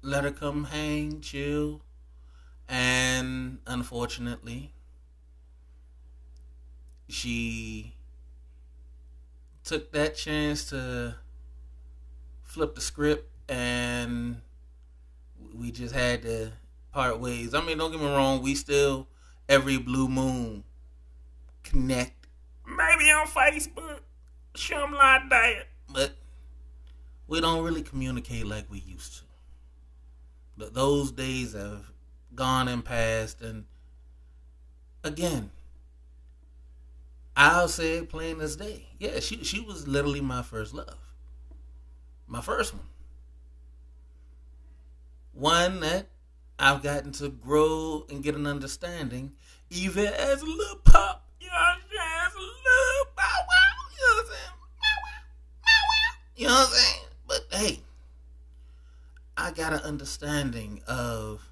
let 0.01 0.25
her 0.25 0.31
come 0.31 0.65
hang, 0.65 1.21
chill, 1.21 1.83
and 2.71 3.59
unfortunately, 3.67 4.73
she 7.07 7.95
took 9.65 9.93
that 9.93 10.17
chance 10.17 10.71
to 10.71 11.17
flip 12.45 12.75
the 12.75 12.81
script, 12.81 13.31
and 13.47 14.41
we 15.55 15.71
just 15.71 15.95
had 15.95 16.23
to 16.23 16.53
part 16.95 17.21
ways. 17.21 17.53
I 17.53 17.61
mean, 17.61 17.77
don't 17.77 17.93
get 17.93 18.01
me 18.01 18.07
wrong, 18.07 18.41
we 18.41 18.55
still 18.55 19.07
every 19.53 19.77
blue 19.79 20.09
moon 20.09 20.65
connect, 21.63 22.27
Maybe 22.67 23.11
on 23.11 23.27
Facebook. 23.27 24.01
Something 24.55 24.93
like 24.97 25.29
that. 25.31 25.67
but 25.93 26.13
we 27.27 27.41
don't 27.41 27.63
really 27.65 27.83
communicate 27.83 28.47
like 28.47 28.71
we 28.71 28.79
used 28.81 29.19
to. 29.19 29.23
Th- 30.59 30.73
those 30.73 31.11
days 31.13 31.53
have 31.55 31.91
gone 32.35 32.69
and 32.69 32.85
passed, 32.85 33.41
and 33.41 33.65
again, 35.05 35.51
I'll 37.37 37.69
say 37.69 37.99
it 37.99 38.11
plain 38.11 38.41
as 38.41 38.57
day. 38.57 38.87
Yeah, 38.99 39.21
she 39.21 39.43
she 39.45 39.61
was 39.61 39.89
literally 39.89 40.21
my 40.21 40.43
first 40.43 40.75
love, 40.75 40.99
my 42.27 42.41
first 42.43 42.75
one, 42.75 42.87
one 45.33 45.81
that 45.81 46.09
I've 46.63 46.81
gotten 46.81 47.11
to 47.15 47.29
grow 47.29 48.07
and 48.09 48.23
get 48.23 48.37
an 48.37 48.47
understanding, 48.47 49.33
even 49.69 50.07
as 50.07 50.43
a 50.43 50.47
little 50.47 50.77
pup. 50.85 51.27
You 51.41 51.49
know 51.49 51.55
what 51.55 51.61
I'm 51.61 51.81
saying? 51.91 52.01
It's 52.27 52.37
a 52.37 52.39
little 52.39 53.13
bow 53.17 53.23
wow. 53.49 53.73
You 53.91 54.07
know 54.07 54.15
what 54.15 54.25
I'm 54.25 54.31
saying? 54.31 54.53
Bow 54.81 55.77
wow. 55.91 56.15
You 56.37 56.47
know 56.47 56.53
what 56.53 56.69
I'm 56.69 56.73
saying? 56.73 57.01
But 57.27 57.41
hey, 57.51 57.81
I 59.37 59.51
got 59.51 59.73
an 59.73 59.81
understanding 59.81 60.83
of 60.87 61.51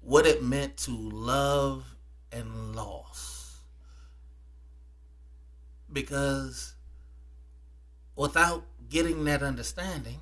what 0.00 0.26
it 0.26 0.44
meant 0.44 0.76
to 0.76 0.92
love 0.92 1.96
and 2.30 2.76
loss. 2.76 3.58
Because 5.92 6.74
without 8.14 8.62
getting 8.88 9.24
that 9.24 9.42
understanding, 9.42 10.20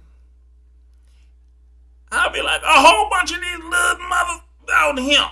I'll 2.10 2.32
be 2.32 2.40
a 2.64 2.80
whole 2.80 3.08
bunch 3.10 3.30
of 3.32 3.40
these 3.40 3.58
little 3.58 4.08
mothers 4.08 4.40
out 4.72 4.98
here. 4.98 5.28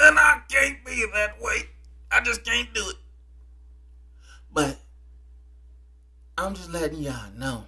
And 0.00 0.18
I 0.18 0.42
can't 0.48 0.84
be 0.84 1.04
that 1.14 1.40
way. 1.40 1.62
I 2.10 2.20
just 2.20 2.44
can't 2.44 2.72
do 2.74 2.88
it. 2.90 2.96
but 4.52 4.78
I'm 6.36 6.54
just 6.54 6.70
letting 6.70 7.02
y'all 7.02 7.32
know. 7.36 7.64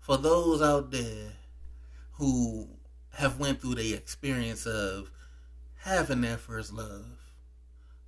For 0.00 0.16
those 0.18 0.60
out 0.60 0.90
there 0.90 1.32
who 2.14 2.68
have 3.14 3.38
went 3.38 3.60
through 3.60 3.76
the 3.76 3.94
experience 3.94 4.66
of 4.66 5.10
having 5.76 6.22
that 6.22 6.40
first 6.40 6.72
love, 6.72 7.04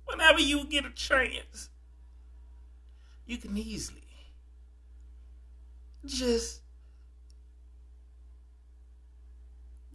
Whenever 0.05 0.39
you 0.39 0.65
get 0.65 0.85
a 0.85 0.89
chance. 0.91 1.69
you 3.25 3.37
can 3.37 3.57
easily 3.57 4.01
just 6.05 6.61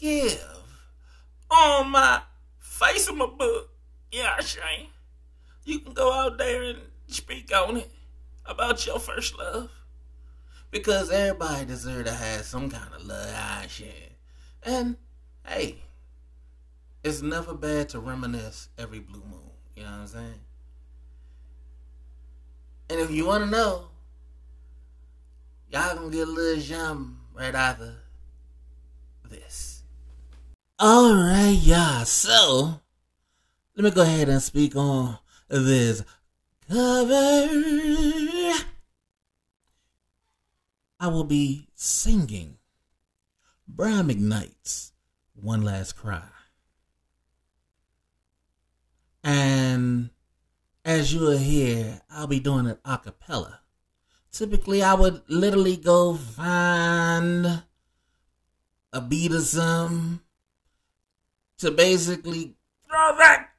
give. 0.02 0.44
on 1.50 1.90
my 1.90 2.20
face 2.58 3.08
of 3.08 3.16
my 3.16 3.26
book. 3.26 3.70
Yeah, 4.10 4.40
Shane. 4.40 4.88
You 5.64 5.78
can 5.78 5.92
go 5.92 6.12
out 6.12 6.38
there 6.38 6.62
and 6.62 6.78
speak 7.06 7.54
on 7.54 7.76
it 7.76 7.90
about 8.44 8.84
your 8.84 8.98
first 8.98 9.38
love. 9.38 9.70
Because 10.70 11.10
everybody 11.10 11.66
deserves 11.66 12.10
to 12.10 12.14
have 12.14 12.42
some 12.42 12.68
kind 12.68 12.92
of 12.94 13.06
love 13.06 13.32
I 13.34 13.66
share. 13.68 13.88
And 14.64 14.96
hey, 15.46 15.76
it's 17.04 17.22
never 17.22 17.54
bad 17.54 17.90
to 17.90 18.00
reminisce 18.00 18.70
every 18.78 19.00
blue 19.00 19.22
moon. 19.30 19.50
You 19.76 19.84
know 19.84 19.90
what 19.90 19.98
I'm 20.00 20.06
saying? 20.06 20.40
And 22.90 23.00
if 23.00 23.10
you 23.10 23.26
want 23.26 23.44
to 23.44 23.50
know, 23.50 23.88
y'all 25.70 25.94
gonna 25.94 26.10
get 26.10 26.26
a 26.26 26.30
little 26.30 26.60
jam 26.60 27.18
right 27.34 27.54
after 27.54 27.94
this. 29.32 29.71
All 30.84 31.14
right, 31.14 31.56
y'all. 31.62 32.04
So 32.04 32.80
let 33.76 33.84
me 33.84 33.90
go 33.92 34.02
ahead 34.02 34.28
and 34.28 34.42
speak 34.42 34.74
on 34.74 35.16
this 35.48 36.02
cover. 36.68 37.46
I 40.98 41.06
will 41.06 41.22
be 41.22 41.68
singing 41.76 42.56
Brian 43.68 44.08
McKnight's 44.08 44.90
One 45.34 45.62
Last 45.62 45.92
Cry. 45.92 46.26
And 49.22 50.10
as 50.84 51.14
you 51.14 51.20
will 51.20 51.38
hear, 51.38 52.00
I'll 52.10 52.26
be 52.26 52.40
doing 52.40 52.66
it 52.66 52.80
a 52.84 52.98
cappella. 52.98 53.60
Typically, 54.32 54.82
I 54.82 54.94
would 54.94 55.22
literally 55.28 55.76
go 55.76 56.14
find 56.14 57.62
a 58.92 59.00
beat 59.00 59.30
some 59.30 60.22
to 61.62 61.70
basically 61.70 62.56
Throw 62.88 63.16
that 63.18 63.50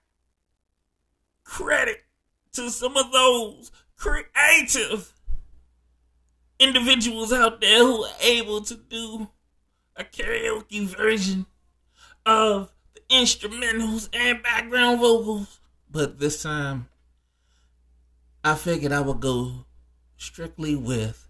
credit 1.46 2.04
to 2.52 2.70
some 2.70 2.98
of 2.98 3.14
those 3.14 3.72
creative 3.96 5.14
individuals 6.60 7.32
out 7.32 7.62
there 7.62 7.80
who 7.80 8.04
are 8.04 8.12
able 8.22 8.60
to 8.60 8.76
do 8.76 9.30
a 9.96 10.04
karaoke 10.04 10.82
version 10.86 11.46
of 12.26 12.74
the 12.94 13.02
instrumentals 13.10 14.10
and 14.14 14.44
background 14.44 15.00
vocals. 15.00 15.62
But 15.90 16.20
this 16.20 16.44
time, 16.44 16.90
I 18.44 18.56
figured 18.56 18.92
I 18.92 19.00
would 19.00 19.22
go 19.22 19.66
strictly 20.18 20.76
with 20.76 21.26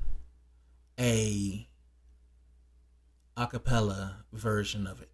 a 1.00 1.68
acapella 3.38 4.24
version 4.34 4.88
of 4.88 5.02
it. 5.04 5.13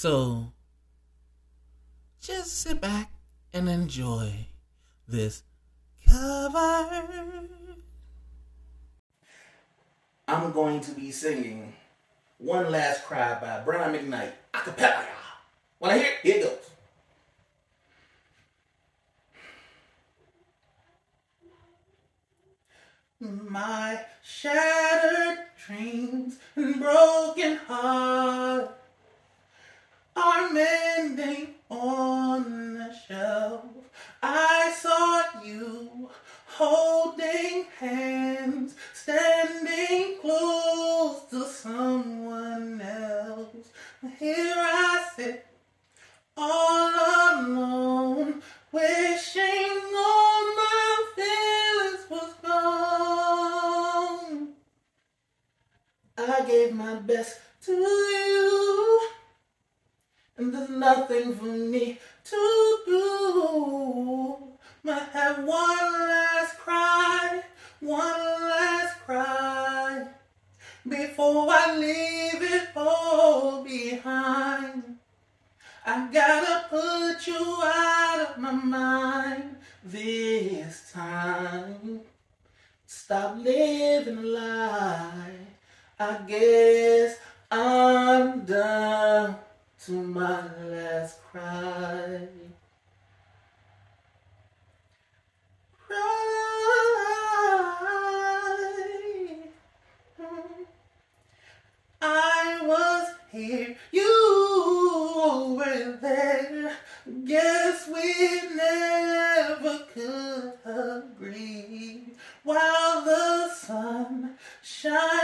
So, 0.00 0.52
just 2.22 2.60
sit 2.60 2.80
back 2.80 3.10
and 3.52 3.68
enjoy 3.68 4.32
this 5.08 5.42
cover. 6.08 7.02
I'm 10.28 10.52
going 10.52 10.82
to 10.82 10.92
be 10.92 11.10
singing 11.10 11.72
One 12.38 12.70
Last 12.70 13.06
Cry 13.06 13.40
by 13.40 13.60
Brian 13.64 13.92
McKnight, 13.92 14.30
acapella. 14.54 15.04
When 15.80 15.90
I 15.90 15.98
hear 15.98 16.06
it, 16.06 16.18
here 16.22 16.36
it 16.36 16.42
goes. 23.20 23.40
My 23.50 23.98
shattered 24.22 25.38
dreams 25.66 26.38
and 26.54 26.78
broken 26.78 27.56
heart 27.66 28.77
are 30.28 30.52
mending 30.52 31.54
on 31.70 32.74
the 32.74 32.94
shelf. 33.06 33.64
I 34.22 34.74
saw 34.78 35.22
you 35.42 36.10
holding 36.46 37.64
hands, 37.78 38.74
standing 38.92 40.18
close 40.20 41.22
to 41.30 41.46
someone 41.46 42.80
else. 42.80 43.68
Here 44.18 44.54
I 44.56 45.06
sit, 45.16 45.46
all 46.36 46.92
alone, 47.40 48.42
wishing 48.70 49.80
all 50.08 50.42
my 50.62 50.88
feelings 51.16 52.04
was 52.10 52.32
gone. 52.42 53.68
I 56.18 56.44
gave 56.46 56.74
my 56.74 56.96
best 56.96 57.38
to 57.64 57.72
you, 57.72 58.67
and 60.38 60.54
there's 60.54 60.70
nothing 60.70 61.34
for 61.34 61.44
me 61.44 61.98
to 62.24 62.78
do. 62.86 64.36
But 64.84 65.08
have 65.12 65.38
one 65.38 65.92
last 65.92 66.58
cry, 66.58 67.42
one 67.80 68.00
last 68.00 68.94
cry, 69.00 70.06
before 70.88 71.48
I 71.50 71.76
leave 71.76 72.42
it 72.42 72.68
all 72.76 73.64
behind. 73.64 74.98
I 75.84 76.08
gotta 76.12 76.68
put 76.68 77.26
you 77.26 77.58
out 77.62 78.26
of 78.30 78.38
my 78.38 78.52
mind 78.52 79.56
this 79.84 80.92
time. 80.92 82.00
Stop 82.86 83.38
living 83.38 84.18
a 84.18 84.22
lie. 84.22 85.32
I 85.98 86.18
guess 86.28 87.16
I'm 87.50 88.44
down 88.44 89.36
to 89.84 89.92
my 89.92 90.42
last 90.64 91.22
cry. 91.22 92.26
Cry. 95.86 96.28
I 102.00 102.60
was 102.62 103.08
here, 103.30 103.76
you 103.92 105.54
were 105.58 105.98
there. 106.00 106.72
Guess 107.24 107.88
we 107.88 108.54
never 108.54 109.86
could 109.92 110.52
agree. 110.64 112.14
While 112.42 113.04
the 113.04 113.48
sun 113.54 114.36
shines 114.62 115.17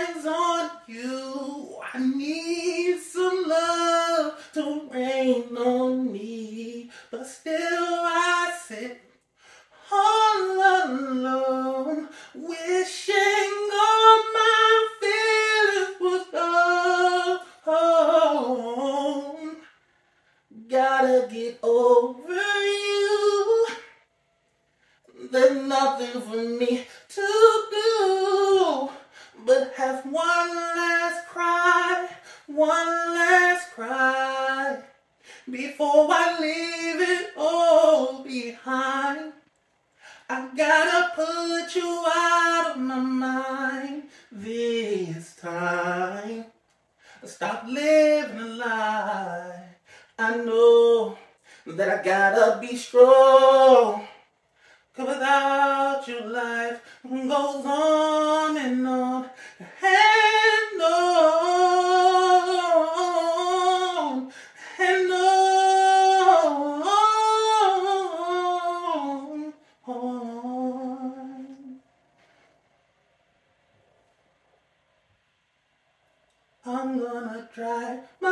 I'm 76.94 77.00
gonna 77.02 77.48
try 77.52 77.98
my 78.20 78.30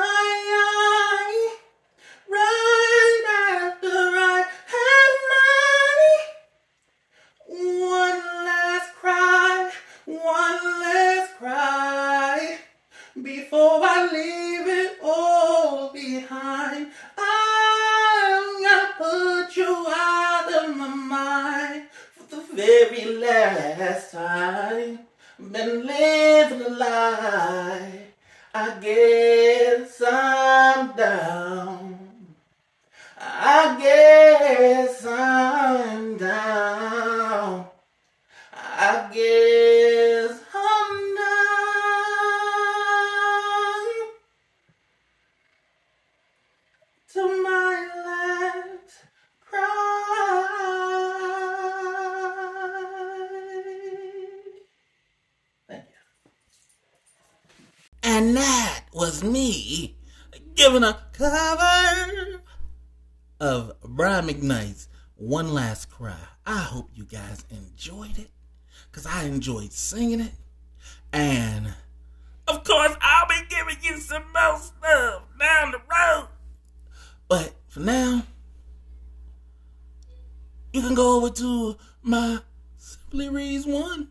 to 81.37 81.77
my 82.03 82.39
Simply 82.77 83.29
Reese 83.29 83.67
One 83.67 84.09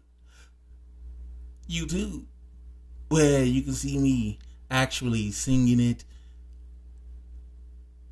YouTube, 1.70 2.26
where 3.10 3.44
you 3.44 3.62
can 3.62 3.74
see 3.74 3.98
me 3.98 4.40
actually 4.70 5.32
singing 5.32 5.80
it. 5.80 6.04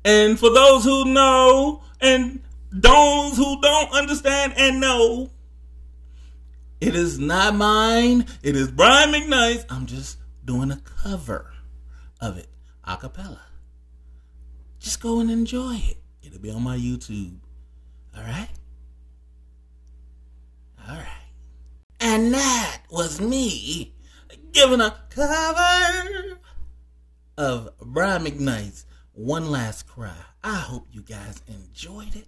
And 0.04 0.38
for 0.38 0.50
those 0.50 0.84
who 0.84 1.04
know 1.06 1.82
and 2.00 2.42
those 2.70 3.36
who 3.36 3.60
don't 3.60 3.92
understand 3.92 4.54
and 4.56 4.80
know, 4.80 5.30
It 6.80 6.94
is 6.94 7.18
not 7.18 7.54
mine. 7.54 8.26
It 8.42 8.56
is 8.56 8.70
Brian 8.70 9.12
McKnight's. 9.12 9.66
I'm 9.68 9.84
just 9.84 10.16
doing 10.44 10.70
a 10.70 10.76
cover 10.76 11.52
of 12.20 12.38
it 12.38 12.48
a 12.84 12.96
cappella. 12.96 13.40
Just 14.78 15.00
go 15.00 15.20
and 15.20 15.30
enjoy 15.30 15.74
it. 15.74 15.98
It'll 16.22 16.40
be 16.40 16.50
on 16.50 16.62
my 16.62 16.78
YouTube. 16.78 17.38
All 18.16 18.22
right? 18.22 18.48
All 20.90 20.96
right. 20.96 21.06
And 22.00 22.34
that 22.34 22.82
was 22.90 23.20
me 23.20 23.94
giving 24.50 24.80
a 24.80 24.96
cover 25.10 26.40
of 27.38 27.70
Brian 27.80 28.24
McKnight's 28.24 28.86
One 29.12 29.52
Last 29.52 29.86
Cry. 29.86 30.16
I 30.42 30.56
hope 30.56 30.88
you 30.90 31.02
guys 31.02 31.42
enjoyed 31.46 32.16
it 32.16 32.26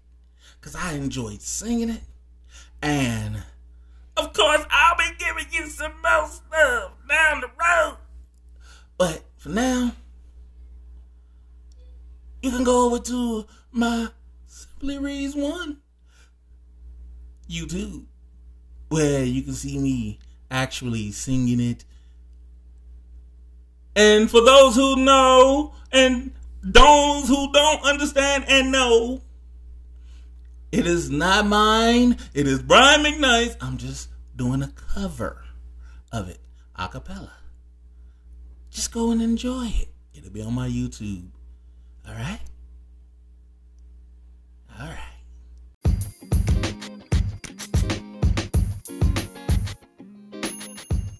because 0.60 0.76
I 0.76 0.92
enjoyed 0.92 1.42
singing 1.42 1.90
it. 1.90 2.02
And 2.80 3.42
of 4.16 4.32
course, 4.32 4.64
I'll 4.70 4.96
be 4.96 5.10
giving 5.18 5.46
you 5.50 5.66
some 5.66 5.94
more 6.00 6.28
stuff 6.28 6.92
down 7.08 7.40
the 7.40 7.48
road. 7.48 7.96
But 8.96 9.24
for 9.38 9.48
now, 9.48 9.90
you 12.42 12.50
can 12.52 12.62
go 12.62 12.86
over 12.86 13.00
to 13.00 13.46
my 13.72 14.08
Simply 14.46 14.98
Reese 14.98 15.34
One 15.34 15.78
YouTube, 17.50 18.04
where 18.92 19.24
you 19.24 19.42
can 19.42 19.54
see 19.54 19.78
me 19.78 20.18
actually 20.50 21.10
singing 21.12 21.60
it. 21.60 21.84
And 23.96 24.30
for 24.30 24.42
those 24.42 24.76
who 24.76 24.96
know 24.96 25.74
and 25.92 26.32
those 26.62 27.28
who 27.28 27.52
don't 27.52 27.84
understand 27.84 28.44
and 28.48 28.70
know, 28.72 29.22
It 30.72 30.86
is 30.86 31.10
not 31.10 31.46
mine. 31.46 32.16
It 32.32 32.46
is 32.46 32.62
Brian 32.62 33.02
McKnight's. 33.04 33.56
I'm 33.60 33.76
just 33.76 34.08
doing 34.34 34.62
a 34.62 34.68
cover 34.68 35.44
of 36.10 36.28
it 36.30 36.38
a 36.76 36.88
cappella. 36.88 37.32
Just 38.70 38.90
go 38.92 39.10
and 39.10 39.20
enjoy 39.20 39.66
it. 39.66 39.88
It'll 40.14 40.30
be 40.30 40.42
on 40.42 40.54
my 40.54 40.68
YouTube. 40.68 41.28
All 42.08 42.14
right? 42.14 42.40
All 44.80 44.86
right. 44.86 45.11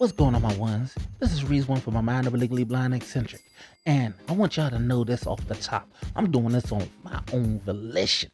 What's 0.03 0.11
going 0.11 0.35
on, 0.35 0.43
my 0.43 0.53
ones? 0.57 0.97
This 1.21 1.33
is 1.33 1.45
Reese 1.45 1.69
One 1.69 1.81
for 1.81 1.93
my 1.93 2.01
Mind 2.01 2.27
of 2.27 2.35
a 2.35 2.37
Legally 2.37 2.65
Blind 2.65 2.93
Eccentric. 2.93 3.41
And 3.87 4.15
I 4.29 4.33
want 4.33 4.57
y'all 4.57 4.69
to 4.69 4.81
know 4.81 5.05
this 5.05 5.29
off 5.29 5.47
the 5.47 5.55
top. 5.55 5.89
I'm 6.17 6.29
doing 6.33 6.49
this 6.49 6.73
on 6.73 6.91
my 7.05 7.21
own 7.33 7.61
volition. 7.61 8.33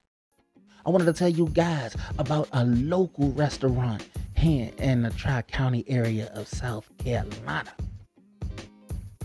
I 0.87 0.89
wanted 0.89 1.05
to 1.05 1.13
tell 1.13 1.29
you 1.29 1.47
guys 1.51 1.95
about 2.17 2.49
a 2.53 2.65
local 2.65 3.33
restaurant 3.33 4.09
here 4.35 4.71
in 4.79 5.03
the 5.03 5.11
Tri 5.11 5.43
County 5.43 5.85
area 5.89 6.33
of 6.33 6.49
South 6.49 6.89
Carolina. 6.97 7.75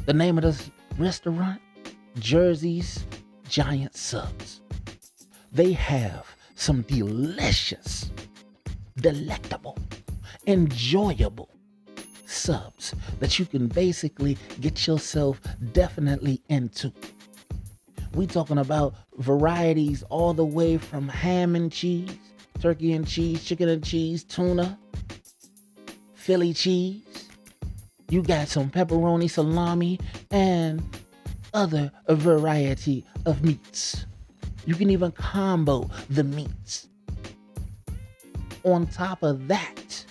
The 0.06 0.14
name 0.14 0.38
of 0.38 0.44
this 0.44 0.70
restaurant? 0.98 1.62
Jersey's 2.20 3.06
Giant 3.48 3.96
Subs. 3.96 4.60
They 5.54 5.72
have 5.72 6.26
some 6.56 6.82
delicious, 6.82 8.12
delectable, 8.98 9.78
enjoyable 10.46 11.53
subs 12.34 12.94
that 13.20 13.40
you 13.40 13.46
can 13.46 13.68
basically 13.68 14.38
get 14.60 14.88
yourself 14.88 15.40
definitely 15.72 16.42
into. 16.50 16.92
We 18.16 18.28
talking 18.28 18.58
about 18.60 18.96
varieties 19.18 20.04
all 20.10 20.34
the 20.34 20.46
way 20.46 20.78
from 20.78 21.08
ham 21.08 21.56
and 21.56 21.72
cheese, 21.72 22.12
turkey 22.60 22.94
and 22.94 23.08
cheese, 23.08 23.44
chicken 23.44 23.70
and 23.70 23.84
cheese, 23.84 24.24
tuna, 24.24 24.78
Philly 26.14 26.54
cheese. 26.54 27.04
You 28.10 28.22
got 28.22 28.48
some 28.48 28.70
pepperoni, 28.70 29.30
salami, 29.30 30.00
and 30.32 30.82
other 31.54 31.92
variety 32.08 33.06
of 33.26 33.44
meats. 33.44 34.06
You 34.66 34.76
can 34.76 34.90
even 34.90 35.12
combo 35.12 35.90
the 36.10 36.24
meats. 36.24 36.88
On 38.64 38.88
top 38.88 39.24
of 39.24 39.48
that, 39.48 40.06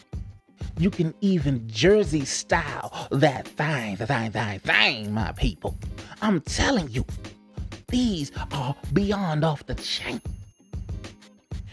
you 0.82 0.90
can 0.90 1.14
even 1.20 1.68
Jersey 1.68 2.24
style 2.24 3.08
that 3.10 3.46
thing, 3.46 3.96
the 3.96 4.06
thing, 4.06 4.32
thing, 4.32 4.58
thing, 4.60 5.14
my 5.14 5.32
people. 5.32 5.78
I'm 6.20 6.40
telling 6.40 6.88
you, 6.90 7.04
these 7.88 8.32
are 8.52 8.74
beyond 8.92 9.44
off 9.44 9.64
the 9.66 9.74
chain. 9.76 10.20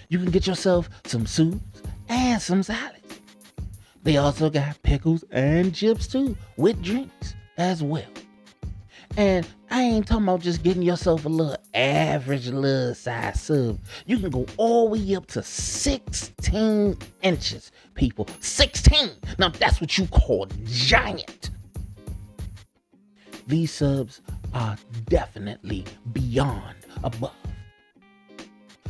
You 0.09 0.19
can 0.19 0.29
get 0.31 0.45
yourself 0.47 0.89
some 1.05 1.25
soups 1.25 1.81
and 2.07 2.41
some 2.41 2.63
salads. 2.63 3.19
They 4.03 4.17
also 4.17 4.49
got 4.49 4.81
pickles 4.83 5.23
and 5.31 5.73
chips 5.73 6.07
too, 6.07 6.37
with 6.57 6.81
drinks 6.81 7.35
as 7.57 7.83
well. 7.83 8.05
And 9.19 9.45
I 9.69 9.81
ain't 9.81 10.07
talking 10.07 10.23
about 10.23 10.39
just 10.39 10.63
getting 10.63 10.81
yourself 10.81 11.25
a 11.25 11.27
little 11.27 11.57
average 11.73 12.47
little 12.47 12.95
size 12.95 13.41
sub. 13.41 13.77
You 14.05 14.17
can 14.17 14.29
go 14.29 14.45
all 14.55 14.85
the 14.85 14.97
way 14.97 15.13
up 15.13 15.25
to 15.27 15.43
16 15.43 16.97
inches, 17.21 17.71
people. 17.95 18.27
16! 18.39 19.09
Now 19.37 19.49
that's 19.49 19.81
what 19.81 19.97
you 19.97 20.07
call 20.07 20.47
giant. 20.63 21.49
These 23.45 23.73
subs 23.73 24.21
are 24.53 24.77
definitely 25.07 25.83
beyond 26.13 26.77
above. 27.03 27.35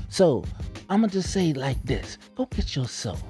So 0.10 0.44
I'm 0.92 1.02
gonna 1.02 1.12
just 1.12 1.34
say 1.34 1.54
like 1.54 1.82
this 1.86 2.20
go 2.36 2.46
get 2.46 2.76
yourself 2.76 3.24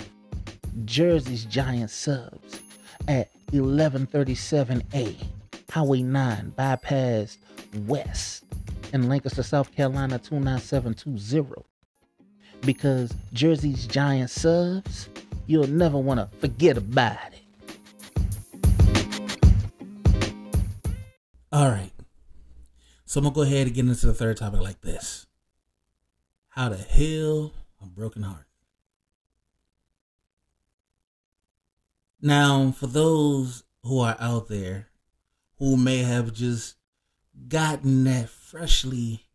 Jersey's 0.84 1.46
Giant 1.46 1.92
subs 1.92 2.60
at 3.08 3.30
1137A, 3.54 5.16
Highway 5.70 6.02
9, 6.02 6.54
bypass 6.56 7.38
West 7.86 8.44
in 8.92 9.08
Lancaster, 9.08 9.44
South 9.44 9.74
Carolina 9.76 10.18
29720. 10.18 11.64
Because 12.62 13.14
Jersey's 13.34 13.88
Giant 13.88 14.30
subs, 14.30 15.10
you'll 15.46 15.68
never 15.68 15.98
want 15.98 16.20
to 16.20 16.38
forget 16.38 16.78
about 16.78 17.18
it. 17.34 17.40
All 21.52 21.70
right. 21.70 21.92
So 23.06 23.20
I'm 23.20 23.24
gonna 23.24 23.36
go 23.36 23.42
ahead 23.42 23.68
and 23.68 23.76
get 23.76 23.88
into 23.88 24.06
the 24.06 24.14
third 24.14 24.38
topic 24.38 24.62
like 24.62 24.82
this. 24.82 25.26
How 26.50 26.70
to 26.70 26.78
heal 26.78 27.54
a 27.82 27.88
broken 27.88 28.24
heart. 28.24 28.46
Now, 32.22 32.72
for 32.72 32.88
those 32.88 33.64
who 33.84 34.00
are 34.00 34.18
out 34.20 34.50
there 34.50 34.89
who 35.60 35.78
may 35.78 36.00
have 36.00 36.34
just 36.34 36.76
gotten 37.48 38.06
that 38.06 38.30
freshly 38.30 39.28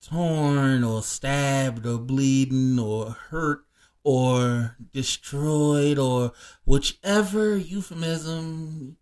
torn 0.00 0.84
or 0.84 1.02
stabbed 1.02 1.86
or 1.86 1.98
bleeding 1.98 2.78
or 2.78 3.10
hurt 3.10 3.64
or 4.04 4.76
destroyed 4.92 5.98
or 5.98 6.32
whichever 6.64 7.56
euphemism 7.56 8.96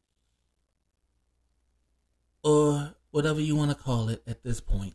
or 2.43 2.95
whatever 3.11 3.40
you 3.40 3.55
want 3.55 3.71
to 3.71 3.77
call 3.77 4.09
it 4.09 4.23
at 4.27 4.43
this 4.43 4.61
point. 4.61 4.95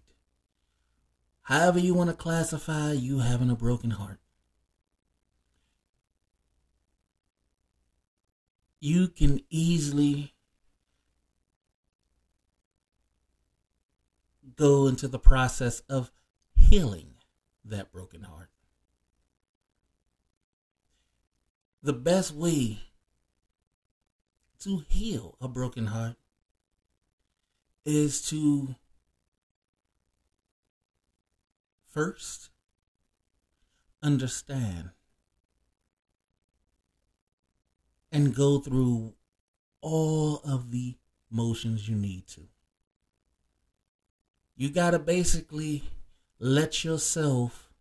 However, 1.44 1.80
you 1.80 1.94
want 1.94 2.10
to 2.10 2.16
classify 2.16 2.94
you 2.94 3.20
having 3.20 3.50
a 3.50 3.56
broken 3.56 3.92
heart. 3.92 4.20
You 8.80 9.10
can 9.10 9.42
easily 9.50 10.34
go 14.60 14.88
into 14.88 15.08
the 15.08 15.18
process 15.18 15.80
of 15.90 16.12
healing 16.54 17.14
that 17.64 17.94
broken 17.94 18.24
heart. 18.24 18.50
The 21.82 21.94
best 21.94 22.36
way 22.36 22.80
to 24.60 24.84
heal 24.90 25.38
a 25.40 25.48
broken 25.48 25.86
heart 25.86 26.18
is 27.86 28.22
to 28.24 28.76
first 31.90 32.50
understand 34.04 34.90
and 38.12 38.36
go 38.36 38.60
through 38.60 39.14
all 39.80 40.42
of 40.44 40.72
the 40.72 40.98
motions 41.32 41.88
you 41.88 41.96
need 41.96 42.28
to. 42.28 42.42
You 44.60 44.70
got 44.70 44.92
to 44.92 45.00
basically 45.00 45.84
let 46.38 46.84
yourself 46.84 47.72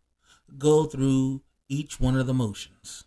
go 0.57 0.85
through 0.85 1.41
each 1.67 1.99
one 1.99 2.17
of 2.17 2.25
the 2.25 2.33
motions. 2.33 3.03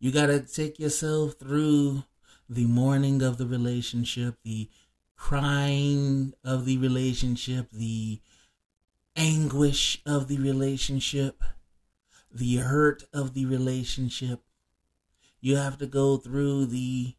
You 0.00 0.10
got 0.10 0.26
to 0.26 0.40
take 0.40 0.80
yourself 0.80 1.34
through 1.34 2.02
the 2.48 2.66
mourning 2.66 3.22
of 3.22 3.38
the 3.38 3.46
relationship, 3.46 4.34
the 4.42 4.68
crying 5.14 6.34
of 6.42 6.64
the 6.64 6.76
relationship, 6.78 7.70
the 7.70 8.20
anguish 9.14 10.02
of 10.04 10.26
the 10.26 10.38
relationship, 10.38 11.44
the 12.34 12.56
hurt 12.56 13.04
of 13.12 13.34
the 13.34 13.46
relationship. 13.46 14.40
You 15.40 15.54
have 15.54 15.78
to 15.78 15.86
go 15.86 16.16
through 16.16 16.66
the 16.66 17.14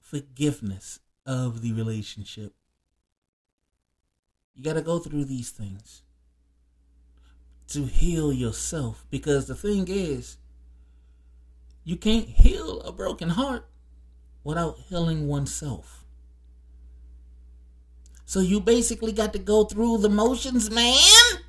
forgiveness 0.00 1.00
of 1.26 1.62
the 1.62 1.72
relationship. 1.72 2.54
You 4.60 4.64
got 4.64 4.74
to 4.74 4.82
go 4.82 4.98
through 4.98 5.24
these 5.24 5.48
things 5.48 6.02
to 7.68 7.86
heal 7.86 8.30
yourself 8.30 9.06
because 9.08 9.46
the 9.46 9.54
thing 9.54 9.86
is, 9.88 10.36
you 11.82 11.96
can't 11.96 12.28
heal 12.28 12.82
a 12.82 12.92
broken 12.92 13.30
heart 13.30 13.66
without 14.44 14.76
healing 14.90 15.26
oneself. 15.26 16.04
So 18.26 18.40
you 18.40 18.60
basically 18.60 19.12
got 19.12 19.32
to 19.32 19.38
go 19.38 19.64
through 19.64 19.96
the 19.96 20.10
motions, 20.10 20.70
man. 20.70 21.40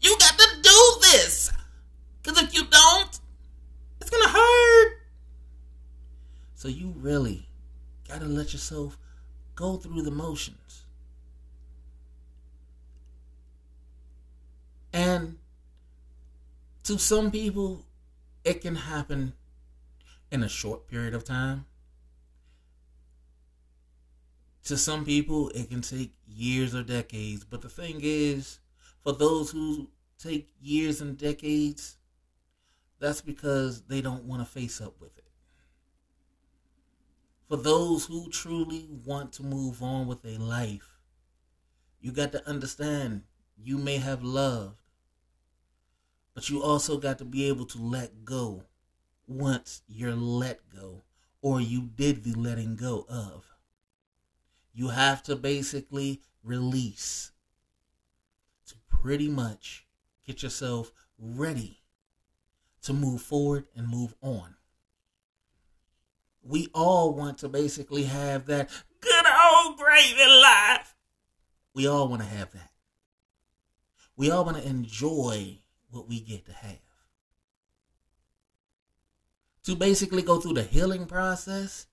You 0.00 0.16
got 0.18 0.36
to 0.36 0.48
do 0.60 0.94
this. 1.02 1.52
Because 2.20 2.42
if 2.42 2.52
you 2.52 2.64
don't, 2.64 3.20
it's 4.00 4.10
going 4.10 4.24
to 4.24 4.28
hurt. 4.28 4.92
So 6.56 6.66
you 6.66 6.94
really 6.96 7.48
got 8.08 8.22
to 8.22 8.26
let 8.26 8.52
yourself 8.52 8.98
go 9.54 9.76
through 9.76 10.02
the 10.02 10.10
motions. 10.10 10.80
And 14.92 15.38
to 16.90 16.98
some 16.98 17.30
people, 17.30 17.86
it 18.42 18.62
can 18.62 18.74
happen 18.74 19.32
in 20.32 20.42
a 20.42 20.48
short 20.48 20.88
period 20.88 21.14
of 21.14 21.22
time. 21.22 21.64
To 24.64 24.76
some 24.76 25.04
people, 25.04 25.50
it 25.50 25.70
can 25.70 25.82
take 25.82 26.14
years 26.26 26.74
or 26.74 26.82
decades. 26.82 27.44
But 27.44 27.62
the 27.62 27.68
thing 27.68 28.00
is, 28.02 28.58
for 29.04 29.12
those 29.12 29.52
who 29.52 29.88
take 30.18 30.48
years 30.60 31.00
and 31.00 31.16
decades, 31.16 31.96
that's 32.98 33.20
because 33.20 33.82
they 33.82 34.00
don't 34.00 34.24
want 34.24 34.42
to 34.42 34.52
face 34.52 34.80
up 34.80 35.00
with 35.00 35.16
it. 35.16 35.30
For 37.48 37.56
those 37.56 38.06
who 38.06 38.28
truly 38.30 38.88
want 39.06 39.32
to 39.34 39.44
move 39.44 39.80
on 39.80 40.08
with 40.08 40.22
their 40.22 40.40
life, 40.40 40.98
you 42.00 42.10
got 42.10 42.32
to 42.32 42.48
understand 42.48 43.22
you 43.56 43.78
may 43.78 43.98
have 43.98 44.24
loved, 44.24 44.82
but 46.40 46.48
you 46.48 46.62
also 46.62 46.96
got 46.96 47.18
to 47.18 47.24
be 47.26 47.48
able 47.48 47.66
to 47.66 47.76
let 47.76 48.24
go 48.24 48.62
once 49.28 49.82
you're 49.86 50.14
let 50.14 50.58
go 50.74 51.02
or 51.42 51.60
you 51.60 51.82
did 51.82 52.24
the 52.24 52.32
letting 52.32 52.76
go 52.76 53.04
of. 53.10 53.44
You 54.72 54.88
have 54.88 55.22
to 55.24 55.36
basically 55.36 56.22
release 56.42 57.32
to 58.68 58.74
pretty 58.88 59.28
much 59.28 59.86
get 60.26 60.42
yourself 60.42 60.92
ready 61.18 61.82
to 62.84 62.94
move 62.94 63.20
forward 63.20 63.66
and 63.76 63.86
move 63.86 64.14
on. 64.22 64.54
We 66.42 66.68
all 66.72 67.12
want 67.12 67.36
to 67.40 67.50
basically 67.50 68.04
have 68.04 68.46
that 68.46 68.70
good 69.02 69.26
old 69.26 69.76
gravy 69.76 70.26
life. 70.26 70.94
We 71.74 71.86
all 71.86 72.08
want 72.08 72.22
to 72.22 72.28
have 72.28 72.52
that. 72.52 72.70
We 74.16 74.30
all 74.30 74.46
want 74.46 74.56
to 74.56 74.66
enjoy 74.66 75.59
what 75.90 76.08
we 76.08 76.20
get 76.20 76.46
to 76.46 76.52
have. 76.52 76.78
To 79.64 79.76
basically 79.76 80.22
go 80.22 80.40
through 80.40 80.54
the 80.54 80.62
healing 80.62 81.06
process 81.06 81.86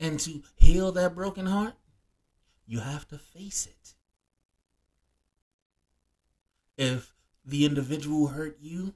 and 0.00 0.18
to 0.20 0.42
heal 0.56 0.92
that 0.92 1.14
broken 1.14 1.46
heart, 1.46 1.74
you 2.66 2.80
have 2.80 3.06
to 3.08 3.18
face 3.18 3.66
it. 3.66 3.94
If 6.76 7.14
the 7.44 7.64
individual 7.64 8.28
hurt 8.28 8.58
you, 8.60 8.94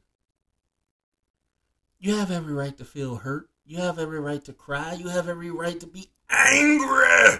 you 1.98 2.16
have 2.16 2.30
every 2.30 2.52
right 2.52 2.76
to 2.78 2.85
feel 2.85 3.16
hurt. 3.16 3.48
You 3.64 3.78
have 3.78 3.98
every 3.98 4.20
right 4.20 4.44
to 4.44 4.52
cry. 4.52 4.94
You 4.94 5.08
have 5.08 5.28
every 5.28 5.50
right 5.50 5.78
to 5.80 5.87
be 5.87 6.11
angry. 6.28 7.38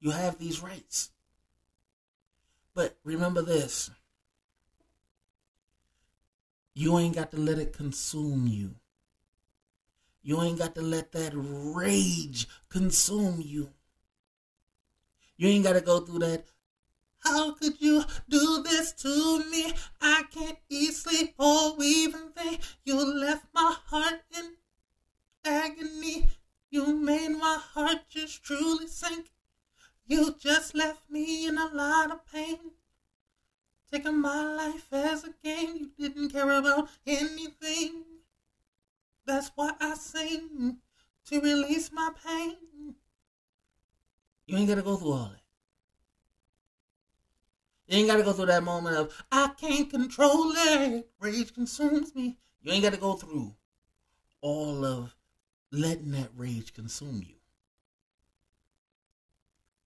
You 0.00 0.10
have 0.10 0.38
these 0.38 0.62
rights. 0.62 1.10
But 2.74 2.96
remember 3.04 3.42
this 3.42 3.90
you 6.74 6.98
ain't 6.98 7.14
got 7.14 7.30
to 7.30 7.36
let 7.36 7.58
it 7.58 7.72
consume 7.72 8.48
you. 8.48 8.74
You 10.22 10.42
ain't 10.42 10.58
got 10.58 10.74
to 10.74 10.82
let 10.82 11.12
that 11.12 11.32
rage 11.34 12.48
consume 12.68 13.40
you. 13.40 13.70
You 15.36 15.48
ain't 15.48 15.64
got 15.64 15.74
to 15.74 15.80
go 15.80 16.00
through 16.00 16.20
that. 16.20 16.46
How 17.20 17.52
could 17.52 17.80
you 17.80 18.04
do 18.28 18.62
this 18.62 18.92
to 18.92 19.44
me? 19.50 19.72
I 20.00 20.24
can't 20.30 20.58
eat, 20.68 20.94
sleep, 20.94 21.34
or 21.38 21.74
even 21.82 22.30
think. 22.30 22.60
You 22.84 22.96
left 22.96 23.46
my 23.54 23.76
heart 23.86 24.22
in 24.36 24.56
agony. 25.44 26.30
You 26.70 26.94
made 26.94 27.30
my 27.30 27.58
heart 27.74 28.08
just 28.08 28.42
truly 28.42 28.88
sink. 28.88 29.30
You 30.06 30.34
just 30.38 30.74
left 30.74 31.10
me 31.10 31.46
in 31.46 31.56
a 31.56 31.66
lot 31.72 32.10
of 32.10 32.26
pain. 32.30 32.58
Taking 33.90 34.20
my 34.20 34.54
life 34.54 34.92
as 34.92 35.24
a 35.24 35.34
game. 35.42 35.92
You 35.96 36.08
didn't 36.08 36.30
care 36.30 36.50
about 36.50 36.88
anything. 37.06 38.04
That's 39.26 39.50
why 39.54 39.72
I 39.80 39.94
sing 39.94 40.78
to 41.26 41.40
release 41.40 41.90
my 41.92 42.10
pain. 42.26 42.56
You 44.46 44.58
ain't 44.58 44.68
gotta 44.68 44.82
go 44.82 44.96
through 44.96 45.12
all 45.12 45.30
that. 45.30 45.40
You 47.86 47.98
ain't 47.98 48.08
gotta 48.08 48.22
go 48.22 48.32
through 48.32 48.46
that 48.46 48.62
moment 48.62 48.96
of 48.96 49.24
I 49.32 49.52
can't 49.58 49.88
control 49.88 50.52
it. 50.54 51.08
Rage 51.20 51.54
consumes 51.54 52.14
me. 52.14 52.36
You 52.62 52.72
ain't 52.72 52.82
gotta 52.82 52.98
go 52.98 53.14
through 53.14 53.54
all 54.42 54.84
of 54.84 55.14
letting 55.70 56.12
that 56.12 56.28
rage 56.36 56.74
consume 56.74 57.22
you. 57.26 57.36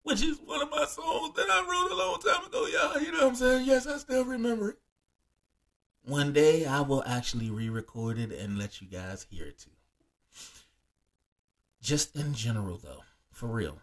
Which 0.09 0.23
is 0.23 0.41
one 0.47 0.63
of 0.63 0.71
my 0.71 0.87
songs 0.87 1.35
that 1.37 1.51
I 1.51 1.61
wrote 1.69 1.93
a 1.93 1.95
long 1.95 2.19
time 2.21 2.47
ago, 2.47 2.67
y'all. 2.67 2.99
You 2.99 3.13
know 3.13 3.19
what 3.19 3.27
I'm 3.27 3.35
saying? 3.35 3.67
Yes, 3.67 3.87
I 3.87 3.99
still 3.99 4.25
remember 4.25 4.71
it. 4.71 4.77
One 6.03 6.33
day 6.33 6.65
I 6.65 6.81
will 6.81 7.05
actually 7.07 7.51
re 7.51 7.69
record 7.69 8.19
it 8.19 8.33
and 8.33 8.57
let 8.57 8.81
you 8.81 8.89
guys 8.89 9.27
hear 9.29 9.45
it 9.45 9.59
too. 9.59 9.71
Just 11.83 12.17
in 12.17 12.33
general, 12.33 12.81
though, 12.83 13.03
for 13.31 13.49
real. 13.49 13.81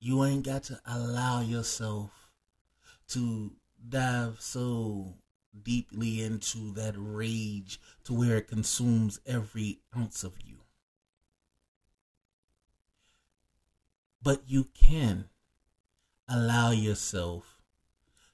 You 0.00 0.22
ain't 0.24 0.44
got 0.44 0.64
to 0.64 0.78
allow 0.84 1.40
yourself 1.40 2.10
to 3.08 3.52
dive 3.88 4.36
so 4.40 5.14
deeply 5.62 6.22
into 6.22 6.74
that 6.74 6.92
rage 6.94 7.80
to 8.04 8.12
where 8.12 8.36
it 8.36 8.48
consumes 8.48 9.18
every 9.24 9.80
ounce 9.96 10.24
of 10.24 10.34
you. 10.44 10.49
But 14.22 14.42
you 14.46 14.68
can 14.74 15.28
allow 16.28 16.70
yourself 16.70 17.56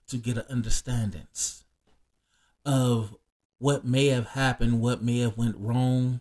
to 0.08 0.16
get 0.16 0.36
an 0.36 0.44
understanding 0.50 1.26
of 2.64 3.16
what 3.58 3.84
may 3.84 4.06
have 4.08 4.28
happened, 4.28 4.80
what 4.80 5.02
may 5.02 5.20
have 5.20 5.36
went 5.36 5.56
wrong. 5.56 6.20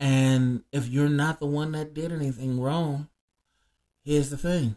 And 0.00 0.64
if 0.72 0.88
you're 0.88 1.08
not 1.08 1.38
the 1.38 1.46
one 1.46 1.72
that 1.72 1.94
did 1.94 2.10
anything 2.10 2.60
wrong, 2.60 3.08
here's 4.04 4.30
the 4.30 4.36
thing. 4.36 4.76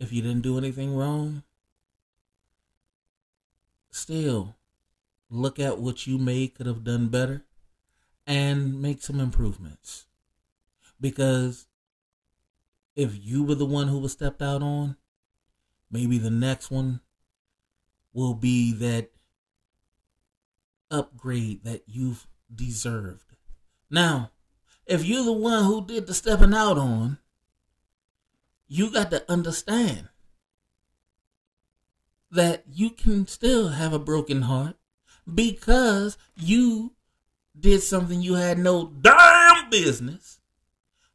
If 0.00 0.12
you 0.12 0.22
didn't 0.22 0.42
do 0.42 0.58
anything 0.58 0.96
wrong, 0.96 1.44
still 3.90 4.56
look 5.30 5.58
at 5.58 5.78
what 5.78 6.06
you 6.06 6.18
may 6.18 6.48
could 6.48 6.66
have 6.66 6.84
done 6.84 7.08
better 7.08 7.44
and 8.26 8.80
make 8.82 9.02
some 9.02 9.20
improvements. 9.20 10.06
Because 11.00 11.66
if 12.96 13.18
you 13.20 13.42
were 13.44 13.54
the 13.54 13.66
one 13.66 13.88
who 13.88 13.98
was 13.98 14.12
stepped 14.12 14.42
out 14.42 14.62
on, 14.62 14.96
maybe 15.90 16.18
the 16.18 16.30
next 16.30 16.70
one 16.70 17.00
will 18.12 18.34
be 18.34 18.72
that 18.72 19.10
upgrade 20.90 21.64
that 21.64 21.82
you've 21.86 22.26
deserved. 22.54 23.34
Now, 23.90 24.30
if 24.86 25.04
you're 25.04 25.24
the 25.24 25.32
one 25.32 25.64
who 25.64 25.84
did 25.84 26.06
the 26.06 26.14
stepping 26.14 26.54
out 26.54 26.78
on, 26.78 27.18
you 28.68 28.90
got 28.90 29.10
to 29.10 29.30
understand 29.30 30.08
that 32.30 32.64
you 32.70 32.90
can 32.90 33.26
still 33.26 33.68
have 33.68 33.92
a 33.92 33.98
broken 33.98 34.42
heart 34.42 34.76
because 35.32 36.18
you 36.36 36.92
did 37.58 37.82
something 37.82 38.20
you 38.20 38.34
had 38.34 38.58
no 38.58 38.86
damn 39.00 39.70
business. 39.70 40.40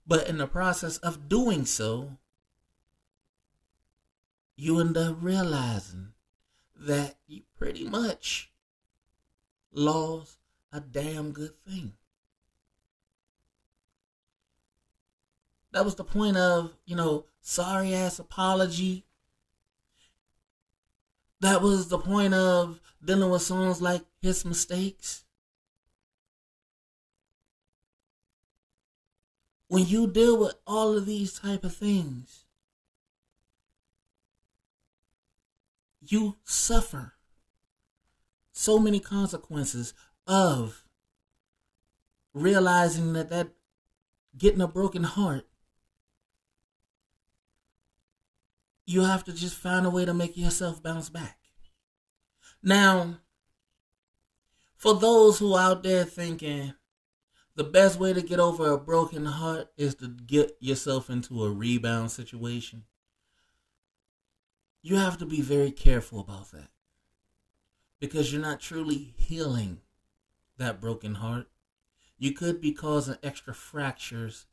But 0.10 0.28
in 0.28 0.40
the 0.40 0.48
process 0.48 0.98
of 0.98 1.30
doing 1.30 1.66
so, 1.66 2.18
you 4.56 4.80
end 4.80 4.98
up 4.98 5.18
realizing 5.22 6.14
that 6.76 7.18
you 7.28 7.44
pretty 7.60 7.88
much 7.88 8.52
lost 9.72 10.40
a 10.74 10.80
damn 10.80 11.32
good 11.32 11.54
thing. 11.64 11.94
That 15.74 15.86
was 15.86 15.94
the 15.94 16.04
point 16.04 16.38
of, 16.38 16.74
you 16.86 16.96
know, 16.96 17.26
sorry 17.40 17.94
ass 17.94 18.18
apology. 18.18 19.06
That 21.40 21.62
was 21.62 21.90
the 21.90 22.00
point 22.00 22.34
of 22.34 22.82
dealing 23.06 23.30
with 23.30 23.44
songs 23.44 23.80
like 23.80 24.02
his 24.24 24.44
mistakes. 24.44 25.24
When 29.70 29.86
you 29.86 30.08
deal 30.08 30.36
with 30.36 30.56
all 30.66 30.98
of 30.98 31.06
these 31.06 31.40
type 31.40 31.64
of 31.64 31.76
things, 31.76 32.46
you 36.02 36.38
suffer 36.44 37.14
so 38.52 38.80
many 38.80 39.00
consequences 39.00 39.94
of 40.26 40.84
realizing 42.34 43.14
that 43.14 43.30
that 43.30 43.50
getting 44.36 44.62
a 44.62 44.68
broken 44.68 45.04
heart 45.04 45.46
you 48.86 49.02
have 49.04 49.24
to 49.24 49.34
just 49.34 49.56
find 49.56 49.86
a 49.86 49.90
way 49.90 50.04
to 50.04 50.14
make 50.16 50.36
yourself 50.36 50.82
bounce 50.82 51.10
back. 51.10 51.38
Now 52.64 53.20
for 54.76 54.96
those 54.96 55.38
who 55.38 55.56
out 55.56 55.84
there 55.84 56.06
thinking 56.06 56.74
the 57.60 57.64
best 57.66 58.00
way 58.00 58.14
to 58.14 58.22
get 58.22 58.40
over 58.40 58.72
a 58.72 58.78
broken 58.78 59.26
heart 59.26 59.68
is 59.78 59.96
to 59.96 60.08
get 60.08 60.56
yourself 60.60 61.10
into 61.10 61.44
a 61.44 61.52
rebound 61.52 62.10
situation 62.10 62.84
you 64.82 64.96
have 64.96 65.18
to 65.18 65.26
be 65.26 65.42
very 65.42 65.72
careful 65.72 66.20
about 66.20 66.52
that 66.52 66.70
because 68.00 68.32
you're 68.32 68.42
not 68.42 68.60
truly 68.60 69.14
healing 69.18 69.80
that 70.58 70.80
broken 70.80 71.16
heart. 71.16 71.48
You 72.18 72.32
could 72.34 72.62
be 72.62 72.72
causing 72.72 73.18
extra 73.24 73.54
fractures 73.54 74.46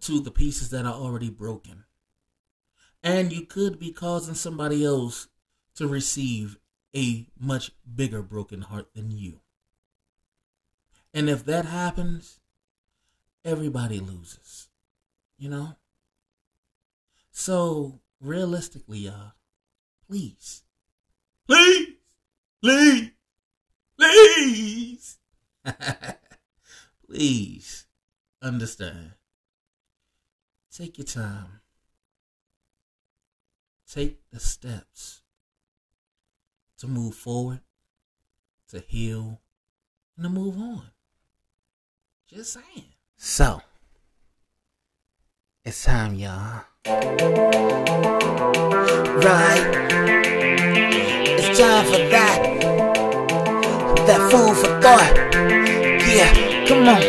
to 0.00 0.20
the 0.20 0.30
pieces 0.30 0.70
that 0.70 0.84
are 0.84 0.94
already 0.94 1.30
broken. 1.30 1.84
And 3.02 3.32
you 3.32 3.46
could 3.46 3.78
be 3.78 3.92
causing 3.92 4.34
somebody 4.34 4.84
else 4.84 5.28
to 5.76 5.86
receive 5.86 6.58
a 6.94 7.28
much 7.38 7.72
bigger 7.94 8.22
broken 8.22 8.62
heart 8.62 8.94
than 8.94 9.10
you. 9.10 9.40
And 11.16 11.30
if 11.30 11.46
that 11.46 11.64
happens, 11.64 12.40
everybody 13.42 14.00
loses. 14.00 14.68
You 15.38 15.48
know? 15.48 15.76
So, 17.30 18.00
realistically, 18.20 18.98
y'all, 18.98 19.32
please, 20.06 20.64
please, 21.48 21.94
please, 22.62 23.12
please, 23.98 25.18
please 27.08 27.86
understand. 28.42 29.12
Take 30.70 30.98
your 30.98 31.06
time. 31.06 31.60
Take 33.90 34.20
the 34.30 34.38
steps 34.40 35.22
to 36.76 36.86
move 36.86 37.14
forward, 37.14 37.60
to 38.68 38.80
heal, 38.80 39.40
and 40.18 40.24
to 40.24 40.28
move 40.28 40.58
on. 40.58 40.90
Just 42.28 42.54
saying. 42.54 42.86
So, 43.16 43.62
it's 45.64 45.84
time, 45.84 46.16
y'all. 46.16 46.64
Right. 49.22 49.62
It's 51.38 51.56
time 51.56 51.86
for 51.86 51.98
that. 52.10 52.42
That 54.08 54.20
food 54.28 54.56
for 54.56 54.80
thought. 54.82 55.14
Yeah, 56.16 56.66
come 56.66 56.88
on. 56.88 57.02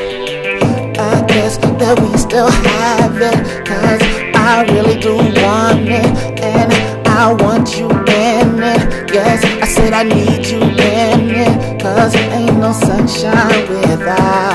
I 1.00 1.26
guess 1.28 1.58
that 1.58 2.00
we 2.00 2.16
still 2.16 2.52
have 2.52 3.20
it. 3.20 3.66
Cause 3.66 4.02
I 4.36 4.66
really 4.72 5.00
do 5.00 5.16
want 5.16 5.90
it. 5.90 6.42
And 6.44 6.72
I 7.08 7.34
want 7.34 7.76
you 7.76 7.90
in 7.90 8.62
it. 8.62 9.12
Yes, 9.12 9.44
I 9.44 9.66
said 9.66 9.94
I 9.94 10.04
need 10.04 10.46
you 10.46 10.62
in 10.62 11.32
it. 11.32 11.82
Cause 11.82 12.16
ain't 12.16 12.60
no 12.60 12.72
sunshine 12.72 13.68
without 13.68 14.47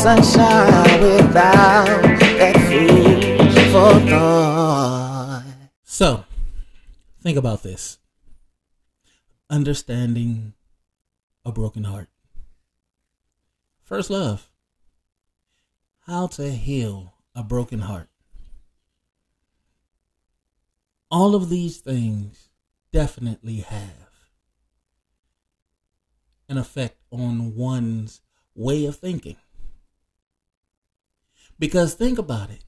sunshine 0.00 1.02
without 1.02 1.84
that 1.84 2.56
food 2.70 3.52
for 3.70 4.08
thought. 4.08 5.44
So, 5.84 6.24
think 7.22 7.36
about 7.36 7.62
this 7.62 7.98
understanding 9.50 10.54
a 11.44 11.52
broken 11.52 11.84
heart. 11.84 12.08
First 13.82 14.08
love. 14.08 14.48
How 16.06 16.28
to 16.28 16.50
heal 16.50 17.12
a 17.34 17.42
broken 17.42 17.80
heart. 17.80 18.08
All 21.10 21.34
of 21.34 21.50
these 21.50 21.76
things 21.76 22.48
definitely 22.90 23.56
have 23.56 24.08
an 26.48 26.56
effect 26.56 27.02
on 27.10 27.54
one's 27.54 28.22
way 28.54 28.86
of 28.86 28.96
thinking. 28.96 29.36
Because 31.60 31.92
think 31.92 32.18
about 32.18 32.50
it. 32.50 32.64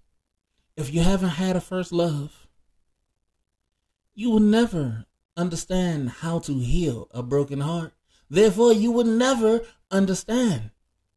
If 0.77 0.93
you 0.93 1.01
haven't 1.01 1.31
had 1.31 1.57
a 1.57 1.61
first 1.61 1.93
love, 1.93 2.47
you 4.15 4.31
will 4.31 4.41
never 4.41 5.07
understand 5.35 6.11
how 6.11 6.39
to 6.41 6.59
heal 6.59 7.09
a 7.11 7.23
broken 7.23 7.63
heart. 7.63 7.95
Therefore, 8.29 8.73
you 8.73 8.93
will 8.93 9.05
never 9.05 9.63
understand 9.91 10.71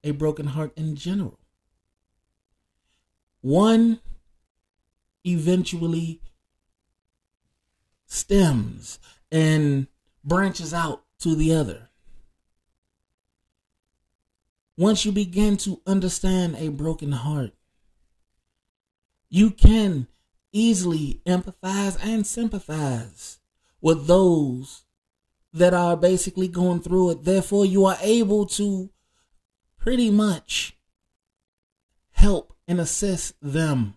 a 0.06 0.12
broken 0.12 0.48
heart 0.48 0.72
in 0.78 0.96
general. 0.96 1.38
One 3.42 4.00
eventually 5.26 6.22
stems 8.06 9.00
and 9.32 9.88
branches 10.24 10.74
out 10.74 11.04
to 11.20 11.36
the 11.36 11.54
other. 11.54 11.90
Once 14.78 15.06
you 15.06 15.12
begin 15.12 15.58
to 15.58 15.82
understand 15.86 16.56
a 16.58 16.70
broken 16.70 17.12
heart, 17.12 17.52
you 19.30 19.52
can 19.52 20.08
easily 20.52 21.22
empathize 21.26 21.98
and 22.02 22.26
sympathize 22.26 23.40
with 23.82 24.08
those 24.08 24.86
that 25.54 25.74
are 25.74 25.96
basically 25.96 26.48
going 26.48 26.82
through 26.82 27.12
it. 27.12 27.24
Therefore, 27.24 27.66
you 27.66 27.86
are 27.86 27.98
able 28.02 28.46
to 28.48 28.90
pretty 29.78 30.10
much 30.10 30.78
help 32.12 32.54
and 32.68 32.80
assist 32.80 33.34
them 33.42 33.96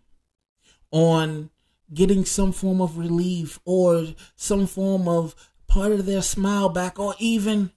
on 0.90 1.50
getting 1.92 2.24
some 2.24 2.52
form 2.52 2.80
of 2.80 2.98
relief 2.98 3.58
or 3.64 4.06
some 4.36 4.66
form 4.66 5.08
of 5.08 5.34
part 5.66 5.92
of 5.92 6.06
their 6.06 6.22
smile 6.22 6.68
back 6.68 6.98
or 6.98 7.14
even 7.18 7.70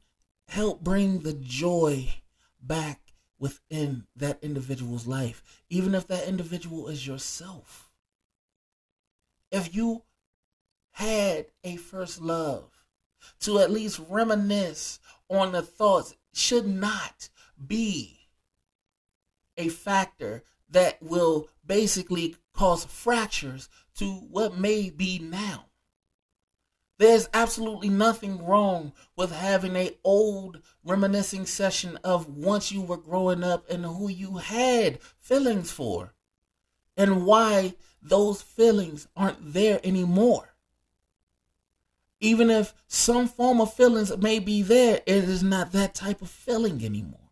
help 0.48 0.84
bring 0.84 1.20
the 1.20 1.34
joy 1.34 2.14
back 2.62 3.01
within 3.42 4.06
that 4.16 4.40
individual's 4.42 5.06
life 5.06 5.44
even 5.70 5.94
if 5.94 6.08
that 6.08 6.28
individual 6.28 6.88
is 6.88 7.06
yourself 7.06 7.92
if 9.52 9.76
you 9.76 10.04
had 10.92 11.48
a 11.64 11.76
first 11.76 12.22
love, 12.22 12.70
to 13.40 13.60
at 13.60 13.70
least 13.70 14.02
reminisce 14.10 15.00
on 15.30 15.52
the 15.52 15.62
thoughts 15.62 16.16
should 16.34 16.68
not 16.68 17.30
be 17.68 18.18
a 19.58 19.70
factor 19.70 20.44
that 20.70 21.02
will 21.04 21.50
basically 21.66 22.36
cause 22.54 22.86
fractures 22.86 23.70
to 23.96 24.06
what 24.06 24.58
may 24.58 24.90
be 24.90 25.20
now. 25.20 25.66
There's 27.02 27.28
absolutely 27.34 27.90
nothing 27.90 28.46
wrong 28.46 28.94
with 29.16 29.32
having 29.32 29.76
a 29.76 29.98
old 30.04 30.62
reminiscing 30.84 31.48
session 31.48 31.98
of 32.04 32.30
once 32.30 32.72
you 32.72 32.80
were 32.80 32.96
growing 32.96 33.44
up 33.44 33.68
and 33.72 33.84
who 33.84 34.08
you 34.08 34.38
had 34.38 35.02
feelings 35.20 35.72
for 35.72 36.14
and 36.96 37.26
why 37.26 37.74
those 38.04 38.44
feelings 38.44 39.08
aren't 39.16 39.52
there 39.52 39.80
anymore. 39.84 40.54
Even 42.20 42.52
if 42.52 42.72
some 42.88 43.28
form 43.28 43.60
of 43.62 43.74
feelings 43.74 44.16
may 44.18 44.38
be 44.38 44.62
there, 44.62 45.02
it 45.08 45.24
is 45.24 45.42
not 45.42 45.72
that 45.72 45.96
type 45.96 46.22
of 46.22 46.30
feeling 46.30 46.86
anymore. 46.86 47.32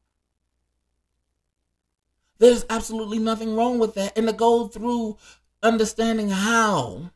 There's 2.39 2.65
absolutely 2.71 3.19
nothing 3.19 3.55
wrong 3.55 3.77
with 3.77 3.93
that. 3.93 4.17
And 4.17 4.25
to 4.25 4.33
go 4.33 4.67
through 4.67 5.17
understanding 5.61 6.29
how 6.29 7.11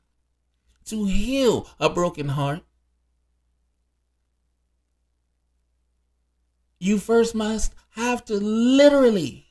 to 0.86 1.06
heal 1.06 1.68
a 1.80 1.90
broken 1.90 2.30
heart, 2.30 2.62
you 6.80 6.98
first 6.98 7.34
must 7.34 7.74
have 7.92 8.26
to 8.26 8.36
literally 8.36 9.48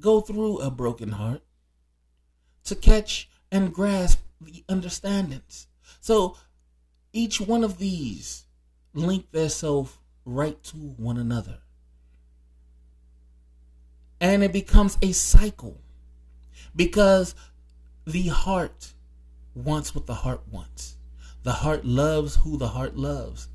go 0.00 0.20
through 0.20 0.58
a 0.58 0.70
broken 0.70 1.12
heart 1.12 1.42
to 2.64 2.74
catch 2.74 3.28
and 3.50 3.74
grasp 3.74 4.20
the 4.40 4.64
understandings. 4.68 5.66
So 6.00 6.36
each 7.12 7.40
one 7.40 7.64
of 7.64 7.78
these 7.78 8.44
link 8.94 9.30
themselves 9.32 9.98
right 10.24 10.62
to 10.64 10.76
one 10.76 11.16
another. 11.16 11.58
And 14.20 14.42
it 14.42 14.52
becomes 14.52 14.98
a 15.02 15.12
cycle 15.12 15.80
because 16.74 17.34
the 18.06 18.28
heart 18.28 18.92
wants 19.54 19.94
what 19.94 20.06
the 20.06 20.14
heart 20.14 20.42
wants. 20.50 20.96
The 21.42 21.52
heart 21.52 21.84
loves 21.84 22.36
who 22.36 22.56
the 22.56 22.68
heart 22.68 22.96
loves. 22.96 23.48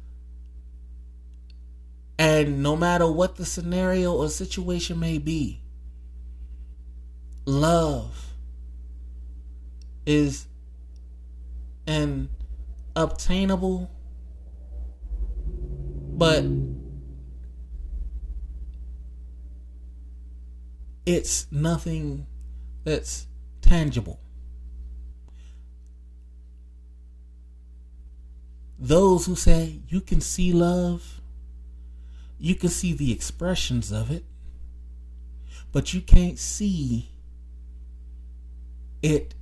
And 2.17 2.63
no 2.63 2.75
matter 2.75 3.11
what 3.11 3.35
the 3.35 3.45
scenario 3.45 4.13
or 4.13 4.29
situation 4.29 4.99
may 4.99 5.17
be, 5.17 5.61
love 7.45 8.33
is 10.05 10.47
an 11.87 12.29
obtainable 12.95 13.91
but 16.17 16.45
it's 21.05 21.45
nothing 21.51 22.25
that's 22.85 23.27
tangible. 23.61 24.19
Those 28.79 29.25
who 29.25 29.35
say 29.35 29.79
you 29.89 29.99
can 29.99 30.21
see 30.21 30.53
love, 30.53 31.19
you 32.39 32.55
can 32.55 32.69
see 32.69 32.93
the 32.93 33.11
expressions 33.11 33.91
of 33.91 34.11
it, 34.11 34.23
but 35.71 35.93
you 35.93 36.01
can't 36.01 36.37
see 36.37 37.09
it 39.01 39.33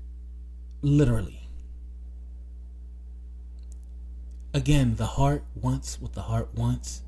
literally. 0.81 1.41
Again, 4.53 4.95
the 4.95 5.05
heart 5.05 5.43
wants 5.55 5.99
what 5.99 6.13
the 6.13 6.21
heart 6.21 6.53
wants. 6.53 7.01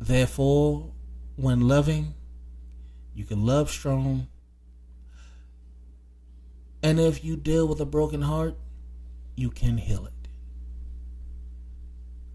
Therefore, 0.00 0.92
when 1.36 1.62
loving, 1.62 2.14
you 3.14 3.24
can 3.24 3.44
love 3.44 3.70
strong. 3.70 4.28
And 6.82 7.00
if 7.00 7.24
you 7.24 7.36
deal 7.36 7.66
with 7.66 7.80
a 7.80 7.86
broken 7.86 8.22
heart, 8.22 8.56
you 9.36 9.50
can 9.50 9.78
heal 9.78 10.06
it. 10.06 10.28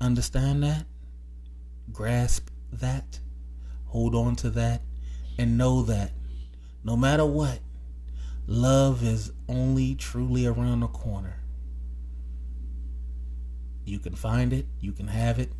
Understand 0.01 0.63
that? 0.63 0.85
Grasp 1.91 2.49
that? 2.71 3.19
Hold 3.87 4.15
on 4.15 4.35
to 4.37 4.49
that? 4.51 4.81
And 5.37 5.57
know 5.57 5.83
that 5.83 6.11
no 6.83 6.95
matter 6.95 7.25
what, 7.25 7.59
love 8.47 9.03
is 9.03 9.31
only 9.47 9.95
truly 9.95 10.45
around 10.45 10.79
the 10.79 10.87
corner. 10.87 11.35
You 13.85 13.99
can 13.99 14.15
find 14.15 14.53
it, 14.53 14.65
you 14.79 14.91
can 14.91 15.07
have 15.07 15.39
it, 15.39 15.51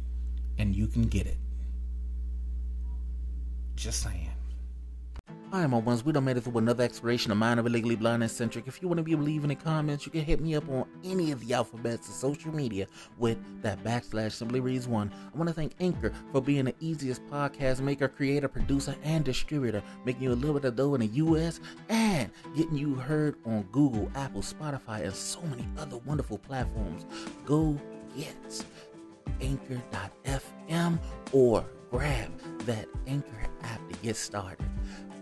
and 0.58 0.76
you 0.76 0.88
can 0.88 1.04
get 1.04 1.28
it. 1.28 1.38
Just 3.76 4.02
saying. 4.04 4.30
Hi, 5.52 5.66
my 5.66 5.80
ones. 5.80 6.06
We 6.06 6.14
done 6.14 6.26
made 6.26 6.38
it 6.38 6.42
through 6.42 6.60
another 6.60 6.84
exploration 6.84 7.32
of 7.32 7.40
Mind 7.40 7.60
of 7.60 7.66
Legally 7.66 7.96
Blind 7.96 8.22
Eccentric. 8.22 8.68
If 8.68 8.84
you 8.84 8.88
want 8.88 9.00
to 9.00 9.04
be 9.04 9.16
leaving 9.16 9.50
the 9.50 9.56
comments, 9.56 10.06
you 10.06 10.12
can 10.12 10.24
hit 10.24 10.40
me 10.42 10.54
up 10.54 10.70
on 10.70 10.86
any 11.04 11.32
of 11.32 11.40
the 11.40 11.56
alphabets 11.56 12.08
of 12.08 12.14
social 12.14 12.54
media 12.54 12.86
with 13.18 13.40
that 13.64 13.84
backslash 13.84 14.34
Simply 14.34 14.60
Reese 14.60 14.86
One. 14.86 15.12
I 15.34 15.36
want 15.36 15.48
to 15.48 15.54
thank 15.56 15.74
Anchor 15.80 16.14
for 16.32 16.40
being 16.40 16.66
the 16.66 16.76
easiest 16.80 17.26
podcast 17.32 17.80
maker, 17.80 18.08
creator, 18.08 18.48
producer, 18.48 18.96
and 19.04 19.26
distributor, 19.26 19.82
making 20.06 20.22
you 20.22 20.34
a 20.34 20.36
little 20.36 20.54
bit 20.54 20.66
of 20.66 20.76
dough 20.76 20.94
in 20.94 21.02
the 21.02 21.08
U.S. 21.08 21.60
and 21.90 22.30
getting 22.56 22.78
you 22.78 22.94
heard 22.94 23.36
on 23.48 23.64
Google, 23.72 24.12
Apple, 24.14 24.44
Spotify, 24.44 25.04
and 25.04 25.16
so 25.16 25.42
many 25.42 25.68
other 25.80 25.98
wonderful 26.06 26.38
platforms. 26.38 27.08
Go 27.46 27.76
get 28.16 28.64
anchor.fm 29.42 31.00
or 31.32 31.66
grab 31.90 32.30
that 32.68 32.86
Anchor 33.08 33.48
app 33.64 33.90
to 33.90 33.98
get 34.04 34.16
started. 34.16 34.64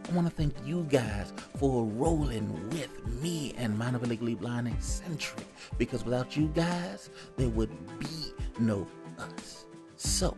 I 0.08 0.14
want 0.14 0.26
to 0.26 0.34
thank 0.34 0.56
you 0.66 0.84
guys 0.90 1.34
for 1.58 1.84
rolling 1.84 2.70
with 2.70 3.06
me 3.22 3.54
and 3.58 3.82
a 3.82 3.98
Legally 4.06 4.36
Blind 4.36 4.70
Eccentric 4.70 5.46
because 5.78 6.06
without 6.06 6.38
you 6.38 6.48
guys, 6.56 7.10
there 7.36 7.50
would 7.50 7.70
be 8.00 8.32
no 8.58 8.88
us. 9.20 9.66
So, 9.98 10.38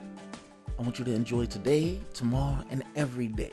I 0.78 0.82
want 0.82 0.97
you 0.97 1.05
to 1.05 1.13
enjoy 1.13 1.45
today, 1.45 2.01
tomorrow, 2.13 2.63
and 2.72 2.84
every 2.95 3.28
day. 3.28 3.51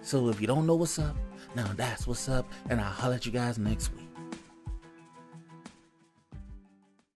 So, 0.00 0.28
if 0.30 0.40
you 0.40 0.46
don't 0.46 0.66
know 0.66 0.76
what's 0.76 0.98
up, 0.98 1.16
now 1.54 1.70
that's 1.76 2.06
what's 2.06 2.30
up, 2.30 2.50
and 2.70 2.80
I'll 2.80 2.90
holler 2.90 3.16
at 3.16 3.26
you 3.26 3.32
guys 3.32 3.58
next 3.58 3.94
week. 3.94 4.07